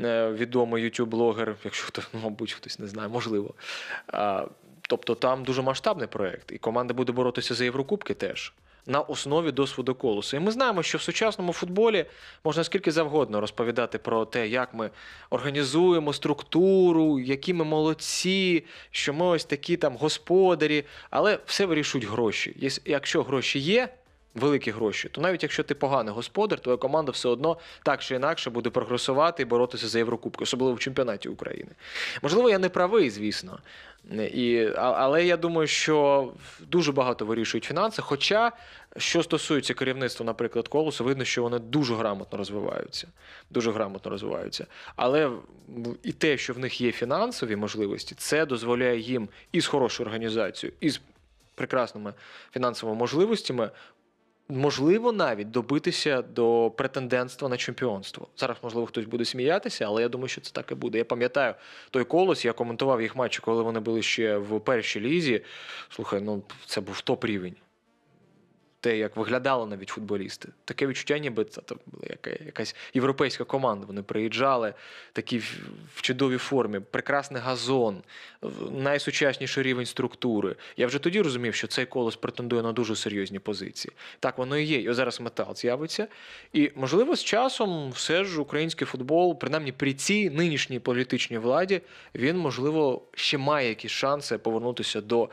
е, 0.00 0.30
Відомий 0.32 0.84
YouTube-блогер, 0.84 1.54
якщо 1.64 1.86
хто, 1.86 2.02
мабуть, 2.22 2.52
хтось 2.52 2.78
не 2.78 2.86
знає, 2.86 3.08
можливо. 3.08 3.54
Тобто 4.88 5.14
там 5.14 5.44
дуже 5.44 5.62
масштабний 5.62 6.06
проєкт, 6.08 6.52
і 6.52 6.58
команда 6.58 6.94
буде 6.94 7.12
боротися 7.12 7.54
за 7.54 7.64
Єврокубки 7.64 8.14
теж 8.14 8.52
на 8.86 9.00
основі 9.00 9.52
досвіду 9.52 9.94
колосу. 9.94 10.36
І 10.36 10.40
ми 10.40 10.52
знаємо, 10.52 10.82
що 10.82 10.98
в 10.98 11.02
сучасному 11.02 11.52
футболі 11.52 12.04
можна 12.44 12.64
скільки 12.64 12.92
завгодно 12.92 13.40
розповідати 13.40 13.98
про 13.98 14.24
те, 14.24 14.48
як 14.48 14.74
ми 14.74 14.90
організуємо 15.30 16.12
структуру, 16.12 17.20
які 17.20 17.54
ми 17.54 17.64
молодці, 17.64 18.64
що 18.90 19.14
ми 19.14 19.26
ось 19.26 19.44
такі 19.44 19.76
там 19.76 19.96
господарі, 19.96 20.84
але 21.10 21.38
все 21.46 21.66
вирішують 21.66 22.06
гроші. 22.06 22.70
Якщо 22.84 23.22
гроші 23.22 23.58
є, 23.58 23.88
великі 24.36 24.70
гроші, 24.70 25.08
то 25.08 25.20
навіть 25.20 25.42
якщо 25.42 25.62
ти 25.62 25.74
поганий 25.74 26.14
господар, 26.14 26.60
твоя 26.60 26.76
команда 26.76 27.12
все 27.12 27.28
одно 27.28 27.58
так 27.82 28.02
чи 28.02 28.14
інакше 28.14 28.50
буде 28.50 28.70
прогресувати 28.70 29.42
і 29.42 29.46
боротися 29.46 29.88
за 29.88 29.98
Єврокубки, 29.98 30.44
особливо 30.44 30.74
в 30.74 30.78
чемпіонаті 30.78 31.28
України. 31.28 31.70
Можливо, 32.22 32.50
я 32.50 32.58
не 32.58 32.68
правий, 32.68 33.10
звісно. 33.10 33.58
І, 34.14 34.68
але 34.76 35.24
я 35.24 35.36
думаю, 35.36 35.68
що 35.68 36.28
дуже 36.60 36.92
багато 36.92 37.26
вирішують 37.26 37.64
фінанси. 37.64 38.02
Хоча, 38.02 38.52
що 38.96 39.22
стосується 39.22 39.74
керівництва, 39.74 40.26
наприклад, 40.26 40.68
колосу, 40.68 41.04
видно, 41.04 41.24
що 41.24 41.42
вони 41.42 41.58
дуже 41.58 41.94
грамотно 41.94 42.38
розвиваються. 42.38 43.08
Дуже 43.50 43.72
грамотно 43.72 44.10
розвиваються. 44.10 44.66
Але 44.96 45.30
і 46.02 46.12
те, 46.12 46.38
що 46.38 46.52
в 46.52 46.58
них 46.58 46.80
є 46.80 46.92
фінансові 46.92 47.56
можливості, 47.56 48.14
це 48.18 48.46
дозволяє 48.46 49.00
їм 49.00 49.28
і 49.52 49.60
з 49.60 49.66
хорошою 49.66 50.06
організацією, 50.06 50.76
і 50.80 50.90
з 50.90 51.00
прекрасними 51.54 52.14
фінансовими 52.52 52.98
можливостями. 52.98 53.70
Можливо, 54.48 55.12
навіть 55.12 55.50
добитися 55.50 56.22
до 56.22 56.72
претендентства 56.76 57.48
на 57.48 57.56
чемпіонство. 57.56 58.28
Зараз, 58.36 58.56
можливо, 58.62 58.86
хтось 58.86 59.04
буде 59.04 59.24
сміятися, 59.24 59.84
але 59.84 60.02
я 60.02 60.08
думаю, 60.08 60.28
що 60.28 60.40
це 60.40 60.50
так 60.52 60.72
і 60.72 60.74
буде. 60.74 60.98
Я 60.98 61.04
пам'ятаю 61.04 61.54
той 61.90 62.04
колос, 62.04 62.44
я 62.44 62.52
коментував 62.52 63.02
їх 63.02 63.16
матчі, 63.16 63.40
коли 63.40 63.62
вони 63.62 63.80
були 63.80 64.02
ще 64.02 64.36
в 64.36 64.60
першій 64.60 65.00
лізі. 65.00 65.44
Слухай, 65.88 66.20
ну 66.20 66.42
це 66.66 66.80
був 66.80 67.00
топ 67.00 67.24
рівень. 67.24 67.56
Те, 68.86 68.98
як 68.98 69.16
виглядали 69.16 69.66
навіть 69.66 69.88
футболісти. 69.88 70.48
Таке 70.64 70.86
відчуття, 70.86 71.18
ніби 71.18 71.44
це 71.44 71.60
там 71.60 71.78
була 71.86 72.04
яка, 72.10 72.30
якась 72.44 72.76
європейська 72.94 73.44
команда. 73.44 73.86
Вони 73.86 74.02
приїжджали 74.02 74.74
такі 75.12 75.38
в 75.94 76.02
чудовій 76.02 76.38
формі, 76.38 76.80
прекрасний 76.80 77.42
газон, 77.42 78.02
найсучасніший 78.70 79.62
рівень 79.62 79.86
структури. 79.86 80.56
Я 80.76 80.86
вже 80.86 80.98
тоді 80.98 81.20
розумів, 81.20 81.54
що 81.54 81.66
цей 81.66 81.86
колос 81.86 82.16
претендує 82.16 82.62
на 82.62 82.72
дуже 82.72 82.96
серйозні 82.96 83.38
позиції. 83.38 83.92
Так 84.20 84.38
воно 84.38 84.56
і 84.56 84.64
є. 84.64 84.78
І 84.78 84.92
зараз 84.92 85.20
метал 85.20 85.54
з'явиться. 85.54 86.08
І, 86.52 86.70
можливо, 86.74 87.16
з 87.16 87.24
часом 87.24 87.90
все 87.90 88.24
ж 88.24 88.40
український 88.40 88.86
футбол, 88.86 89.38
принаймні 89.38 89.72
при 89.72 89.94
цій 89.94 90.30
нинішній 90.30 90.78
політичній 90.78 91.38
владі, 91.38 91.80
він, 92.14 92.36
можливо, 92.36 93.02
ще 93.14 93.38
має 93.38 93.68
якісь 93.68 93.92
шанси 93.92 94.38
повернутися 94.38 95.00
до 95.00 95.28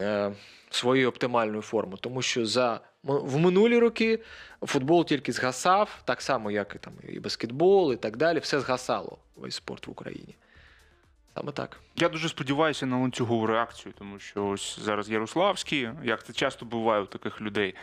е, 0.00 0.32
своєї 0.74 1.06
оптимальну 1.06 1.62
форму, 1.62 1.96
Тому 1.96 2.22
що 2.22 2.46
за 2.46 2.80
в 3.02 3.38
минулі 3.38 3.78
роки 3.78 4.20
футбол 4.62 5.04
тільки 5.04 5.32
згасав, 5.32 6.02
так 6.04 6.22
само, 6.22 6.50
як 6.50 6.72
і 6.76 6.78
там 6.78 6.92
і 7.08 7.20
баскетбол, 7.20 7.92
і 7.92 7.96
так 7.96 8.16
далі. 8.16 8.38
Все 8.38 8.60
згасало 8.60 9.18
весь 9.36 9.54
спорт 9.54 9.86
в 9.86 9.90
Україні. 9.90 10.36
Саме 11.34 11.52
так. 11.52 11.80
Я 11.96 12.08
дуже 12.08 12.28
сподіваюся 12.28 12.86
на 12.86 12.98
ланцюгову 12.98 13.46
реакцію, 13.46 13.94
тому 13.98 14.18
що 14.18 14.46
ось 14.46 14.78
зараз 14.82 15.10
Ярославський, 15.10 15.88
як 16.04 16.24
це 16.24 16.32
часто 16.32 16.64
буває 16.66 17.02
у 17.02 17.06
таких 17.06 17.40
людей. 17.40 17.74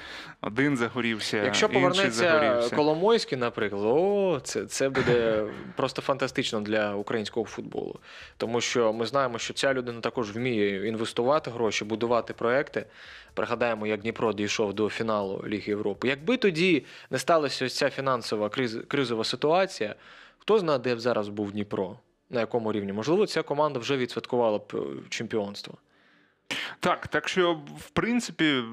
Один 0.41 0.77
загорівся, 0.77 1.37
Якщо 1.37 1.65
інший 1.65 1.81
повернеться 1.81 2.11
загорівся. 2.11 2.75
Коломойський, 2.75 3.37
наприклад, 3.37 3.81
о, 3.85 4.39
це, 4.43 4.65
це 4.65 4.89
буде 4.89 5.45
просто 5.75 6.01
фантастично 6.01 6.61
для 6.61 6.95
українського 6.95 7.45
футболу. 7.45 7.99
Тому 8.37 8.61
що 8.61 8.93
ми 8.93 9.05
знаємо, 9.05 9.39
що 9.39 9.53
ця 9.53 9.73
людина 9.73 10.01
також 10.01 10.31
вміє 10.31 10.87
інвестувати 10.87 11.51
гроші, 11.51 11.85
будувати 11.85 12.33
проекти. 12.33 12.85
Пригадаємо, 13.33 13.87
як 13.87 14.01
Дніпро 14.01 14.33
дійшов 14.33 14.73
до 14.73 14.89
фіналу 14.89 15.43
Ліги 15.47 15.63
Європи. 15.67 16.07
Якби 16.07 16.37
тоді 16.37 16.85
не 17.09 17.19
сталася 17.19 17.65
ось 17.65 17.75
ця 17.75 17.89
фінансова 17.89 18.49
криз, 18.49 18.77
кризова 18.87 19.23
ситуація, 19.23 19.95
хто 20.37 20.59
знає, 20.59 20.79
де 20.79 20.95
б 20.95 20.99
зараз 20.99 21.29
був 21.29 21.51
Дніпро? 21.51 21.97
На 22.29 22.39
якому 22.39 22.71
рівні? 22.71 22.93
Можливо, 22.93 23.27
ця 23.27 23.41
команда 23.43 23.79
вже 23.79 23.97
відсвяткувала 23.97 24.57
б 24.57 24.71
е, 24.73 24.79
чемпіонство. 25.09 25.77
Так, 26.79 27.07
так 27.07 27.27
що, 27.27 27.53
в 27.77 27.89
принципі, 27.89 28.63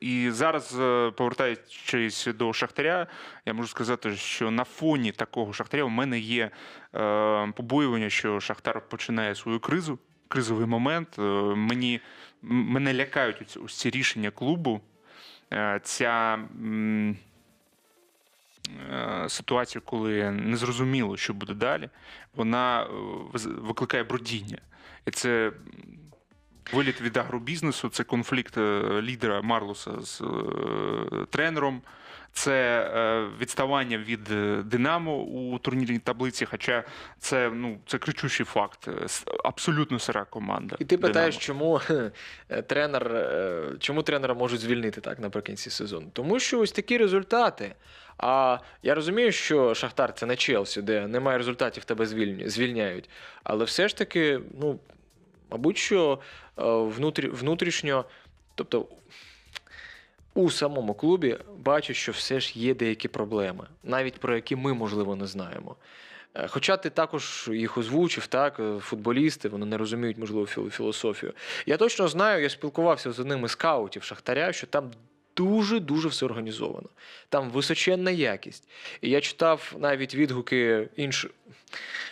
і 0.00 0.30
зараз, 0.30 0.76
е, 0.80 1.10
повертаючись 1.10 2.26
до 2.26 2.52
Шахтаря, 2.52 3.06
я 3.46 3.54
можу 3.54 3.68
сказати, 3.68 4.16
що 4.16 4.50
на 4.50 4.64
фоні 4.64 5.12
такого 5.12 5.52
Шахтаря 5.52 5.84
у 5.84 5.88
мене 5.88 6.18
є 6.18 6.50
е, 6.94 7.52
побоювання, 7.56 8.10
що 8.10 8.40
Шахтар 8.40 8.80
починає 8.88 9.34
свою 9.34 9.60
кризу, 9.60 9.98
кризовий 10.28 10.66
момент. 10.66 11.08
Е, 11.18 11.22
мені, 11.54 12.00
мене 12.42 12.94
лякають 12.94 13.58
ось 13.64 13.78
ці 13.78 13.90
рішення 13.90 14.30
клубу. 14.30 14.80
Е, 15.52 15.80
ця 15.82 16.34
м, 16.34 17.16
е, 18.92 19.28
ситуація, 19.28 19.82
коли 19.84 20.30
незрозуміло, 20.30 21.16
що 21.16 21.34
буде 21.34 21.54
далі, 21.54 21.88
вона 22.34 22.82
е, 22.82 22.86
викликає 23.44 24.04
бродіння. 24.04 24.58
І 25.06 25.10
це 25.10 25.52
виліт 26.72 27.00
від 27.00 27.16
агробізнесу, 27.16 27.88
це 27.88 28.04
конфлікт 28.04 28.58
е, 28.58 28.82
лідера 29.02 29.42
Марлоса 29.42 29.90
з 30.00 30.22
тренером. 31.30 31.82
Це 32.32 32.90
відставання 33.40 33.98
від 33.98 34.24
Динамо 34.68 35.16
у 35.16 35.58
турнірній 35.58 35.98
таблиці, 35.98 36.44
хоча 36.44 36.84
це 37.18 37.50
ну 37.54 37.78
це 37.86 37.98
кричущий 37.98 38.46
факт. 38.46 38.88
Абсолютно 39.44 39.98
сира 39.98 40.24
команда. 40.24 40.76
І 40.78 40.84
ти 40.84 40.98
питаєш, 40.98 41.36
чому 41.36 41.80
тренер, 42.66 43.26
чому 43.80 44.02
тренера 44.02 44.34
можуть 44.34 44.60
звільнити 44.60 45.00
так 45.00 45.18
наприкінці 45.18 45.70
сезону? 45.70 46.10
Тому 46.12 46.38
що 46.38 46.60
ось 46.60 46.72
такі 46.72 46.98
результати. 46.98 47.74
А 48.18 48.58
я 48.82 48.94
розумію, 48.94 49.32
що 49.32 49.74
Шахтар 49.74 50.14
це 50.14 50.26
не 50.26 50.36
Челсі, 50.36 50.82
де 50.82 51.06
немає 51.06 51.38
результатів, 51.38 51.84
тебе 51.84 52.06
звільняють. 52.46 53.10
Але 53.42 53.64
все 53.64 53.88
ж 53.88 53.96
таки, 53.96 54.40
ну, 54.60 54.78
мабуть, 55.50 55.78
що 55.78 56.18
е, 56.58 56.62
внутрішньо, 57.32 58.04
тобто 58.54 58.86
у 60.34 60.50
самому 60.50 60.94
клубі 60.94 61.38
бачу, 61.58 61.94
що 61.94 62.12
все 62.12 62.40
ж 62.40 62.52
є 62.58 62.74
деякі 62.74 63.08
проблеми, 63.08 63.66
навіть 63.84 64.18
про 64.20 64.34
які 64.34 64.56
ми, 64.56 64.74
можливо, 64.74 65.16
не 65.16 65.26
знаємо. 65.26 65.76
Е, 66.34 66.48
Хоча 66.48 66.76
ти 66.76 66.90
також 66.90 67.50
їх 67.52 67.78
озвучив, 67.78 68.26
так, 68.26 68.60
е, 68.60 68.78
футболісти, 68.80 69.48
вони 69.48 69.66
не 69.66 69.78
розуміють, 69.78 70.18
можливо, 70.18 70.46
філософію. 70.46 71.32
Я 71.66 71.76
точно 71.76 72.08
знаю, 72.08 72.42
я 72.42 72.48
спілкувався 72.48 73.12
з 73.12 73.20
одним 73.20 73.44
із 73.44 73.50
скаутів 73.50 74.02
Шахтаря, 74.02 74.52
що 74.52 74.66
там 74.66 74.90
дуже-дуже 75.38 76.08
все 76.08 76.26
організовано. 76.26 76.88
Там 77.28 77.50
височенна 77.50 78.10
якість. 78.10 78.68
І 79.00 79.10
я 79.10 79.20
читав 79.20 79.74
навіть 79.78 80.14
відгуки 80.14 80.88
інших 80.96 81.30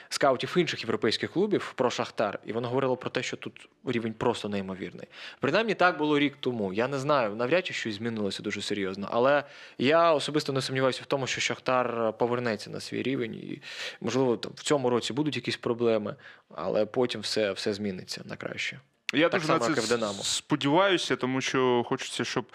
скаутів 0.09 0.55
інших 0.57 0.81
європейських 0.81 1.33
клубів 1.33 1.72
про 1.77 1.91
Шахтар, 1.91 2.39
і 2.45 2.53
воно 2.53 2.68
говорило 2.68 2.97
про 2.97 3.11
те, 3.11 3.22
що 3.22 3.37
тут 3.37 3.68
рівень 3.85 4.12
просто 4.12 4.49
неймовірний. 4.49 5.07
Принаймні 5.41 5.74
так 5.74 5.99
було 5.99 6.18
рік 6.18 6.37
тому. 6.41 6.72
Я 6.72 6.89
не 6.89 6.99
знаю, 6.99 7.35
навряд 7.35 7.66
чи 7.66 7.74
щось 7.74 7.95
змінилося 7.95 8.43
дуже 8.43 8.62
серйозно. 8.62 9.09
Але 9.11 9.45
я 9.79 10.12
особисто 10.12 10.53
не 10.53 10.62
сумніваюся 10.62 11.01
в 11.03 11.07
тому, 11.07 11.27
що 11.27 11.41
Шахтар 11.41 12.12
повернеться 12.18 12.70
на 12.70 12.81
свій 12.81 13.03
рівень, 13.03 13.35
і 13.35 13.62
можливо 14.01 14.37
там 14.37 14.53
в 14.55 14.62
цьому 14.62 14.91
році 14.91 15.12
будуть 15.12 15.37
якісь 15.37 15.57
проблеми, 15.57 16.14
але 16.55 16.87
потім 16.87 17.20
все, 17.20 17.53
все 17.53 17.74
зміниться 17.74 18.22
на 18.24 18.37
краще. 18.37 18.81
Я 19.15 19.29
Так 19.29 19.41
дуже 19.41 19.53
на 19.53 19.59
це 19.59 19.69
як 19.69 19.79
і 19.79 19.81
в 19.81 19.89
«Динамо». 19.89 20.19
сподіваюся, 20.23 21.17
тому 21.17 21.41
що 21.41 21.85
хочеться, 21.89 22.25
щоб 22.25 22.47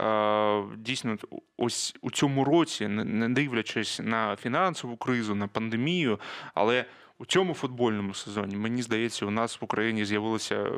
е, 0.00 0.62
дійсно 0.76 1.16
ось 1.56 1.94
у 2.00 2.10
цьому 2.10 2.44
році, 2.44 2.88
не- 2.88 3.04
не 3.04 3.28
дивлячись 3.28 4.00
на 4.02 4.36
фінансову 4.36 4.96
кризу, 4.96 5.34
на 5.34 5.48
пандемію, 5.48 6.20
але 6.54 6.84
у 7.18 7.26
цьому 7.26 7.54
футбольному 7.54 8.14
сезоні, 8.14 8.56
мені 8.56 8.82
здається, 8.82 9.26
у 9.26 9.30
нас 9.30 9.60
в 9.60 9.64
Україні 9.64 10.04
з'явилося 10.04 10.54
е, 10.54 10.70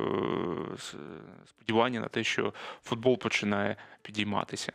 с- 0.78 0.94
сподівання 1.48 2.00
на 2.00 2.08
те, 2.08 2.24
що 2.24 2.52
футбол 2.84 3.18
починає 3.18 3.76
підійматися. 4.04 4.72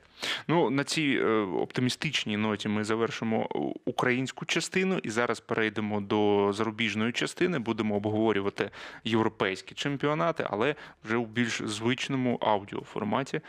Ну, 0.47 0.69
на 0.69 0.84
цій 0.84 1.19
е, 1.21 1.25
оптимістичній 1.38 2.38
ноті 2.38 2.69
ми 2.69 2.84
завершимо 2.84 3.49
українську 3.86 4.45
частину 4.45 4.97
і 4.97 5.09
зараз 5.09 5.39
перейдемо 5.39 6.01
до 6.01 6.51
зарубіжної 6.53 7.11
частини. 7.11 7.59
Будемо 7.59 7.95
обговорювати 7.95 8.69
європейські 9.03 9.75
чемпіонати, 9.75 10.47
але 10.49 10.75
вже 11.03 11.17
у 11.17 11.25
більш 11.25 11.61
звичному 11.65 12.38
аудіоформаті. 12.41 13.41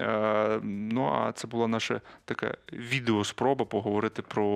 Е, 0.00 0.60
Ну 0.62 1.06
а 1.06 1.32
це 1.32 1.48
була 1.48 1.68
наша 1.68 2.00
така 2.24 2.54
відеоспроба 2.72 3.64
поговорити 3.64 4.22
про 4.22 4.46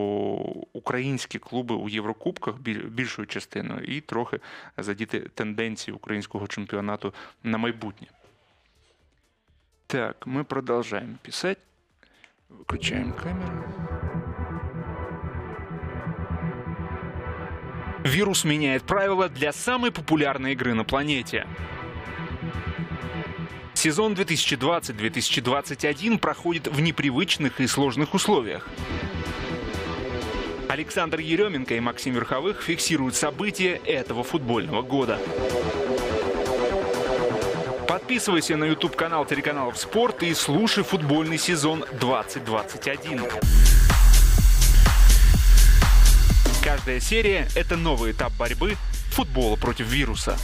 українські 0.73 1.39
клуби 1.39 1.75
у 1.75 1.89
Єврокубках 1.89 2.59
більшою 2.89 3.27
частиною 3.27 3.85
і 3.85 4.01
трохи 4.01 4.41
задіти 4.79 5.21
тенденції 5.21 5.95
українського 5.95 6.47
чемпіонату 6.47 7.15
на 7.43 7.59
майбутнє. 7.59 8.09
Так, 9.87 10.27
мы 10.27 10.45
продолжаем 10.45 11.19
писать. 11.23 11.59
Выключаем 12.49 13.13
камеру. 13.13 13.65
Вирус 18.05 18.45
меняет 18.45 18.85
правила 18.85 19.29
для 19.29 19.53
самой 19.53 19.91
популярной 19.91 20.53
игры 20.53 20.75
на 20.75 20.85
планете. 20.85 21.49
Сезон 23.73 24.13
2020-2021 24.15 26.19
проходит 26.19 26.69
в 26.69 26.81
непривычных 26.81 27.61
и 27.61 27.67
сложных 27.67 28.15
условиях. 28.15 28.69
Александр 30.69 31.19
Еременко 31.21 31.75
и 31.75 31.81
Максим 31.81 32.15
Верховых 32.15 32.63
фиксируют 32.63 33.15
события 33.15 33.81
этого 33.85 34.25
футбольного 34.25 34.83
года. 34.83 35.19
Подписывайся 37.89 38.57
на 38.57 38.65
YouTube 38.65 38.97
канал 38.97 39.27
телеканалов 39.27 39.77
Спорт 39.77 40.23
и 40.23 40.33
слушай 40.35 40.83
футбольный 40.83 41.39
сезон 41.39 41.85
2021. 42.01 43.23
Каждая 46.63 47.01
серия– 47.01 47.47
это 47.55 47.77
новый 47.77 48.13
этап 48.13 48.33
борьбы 48.39 48.77
футбола 49.11 49.57
против 49.57 49.87
вируса. 49.87 50.39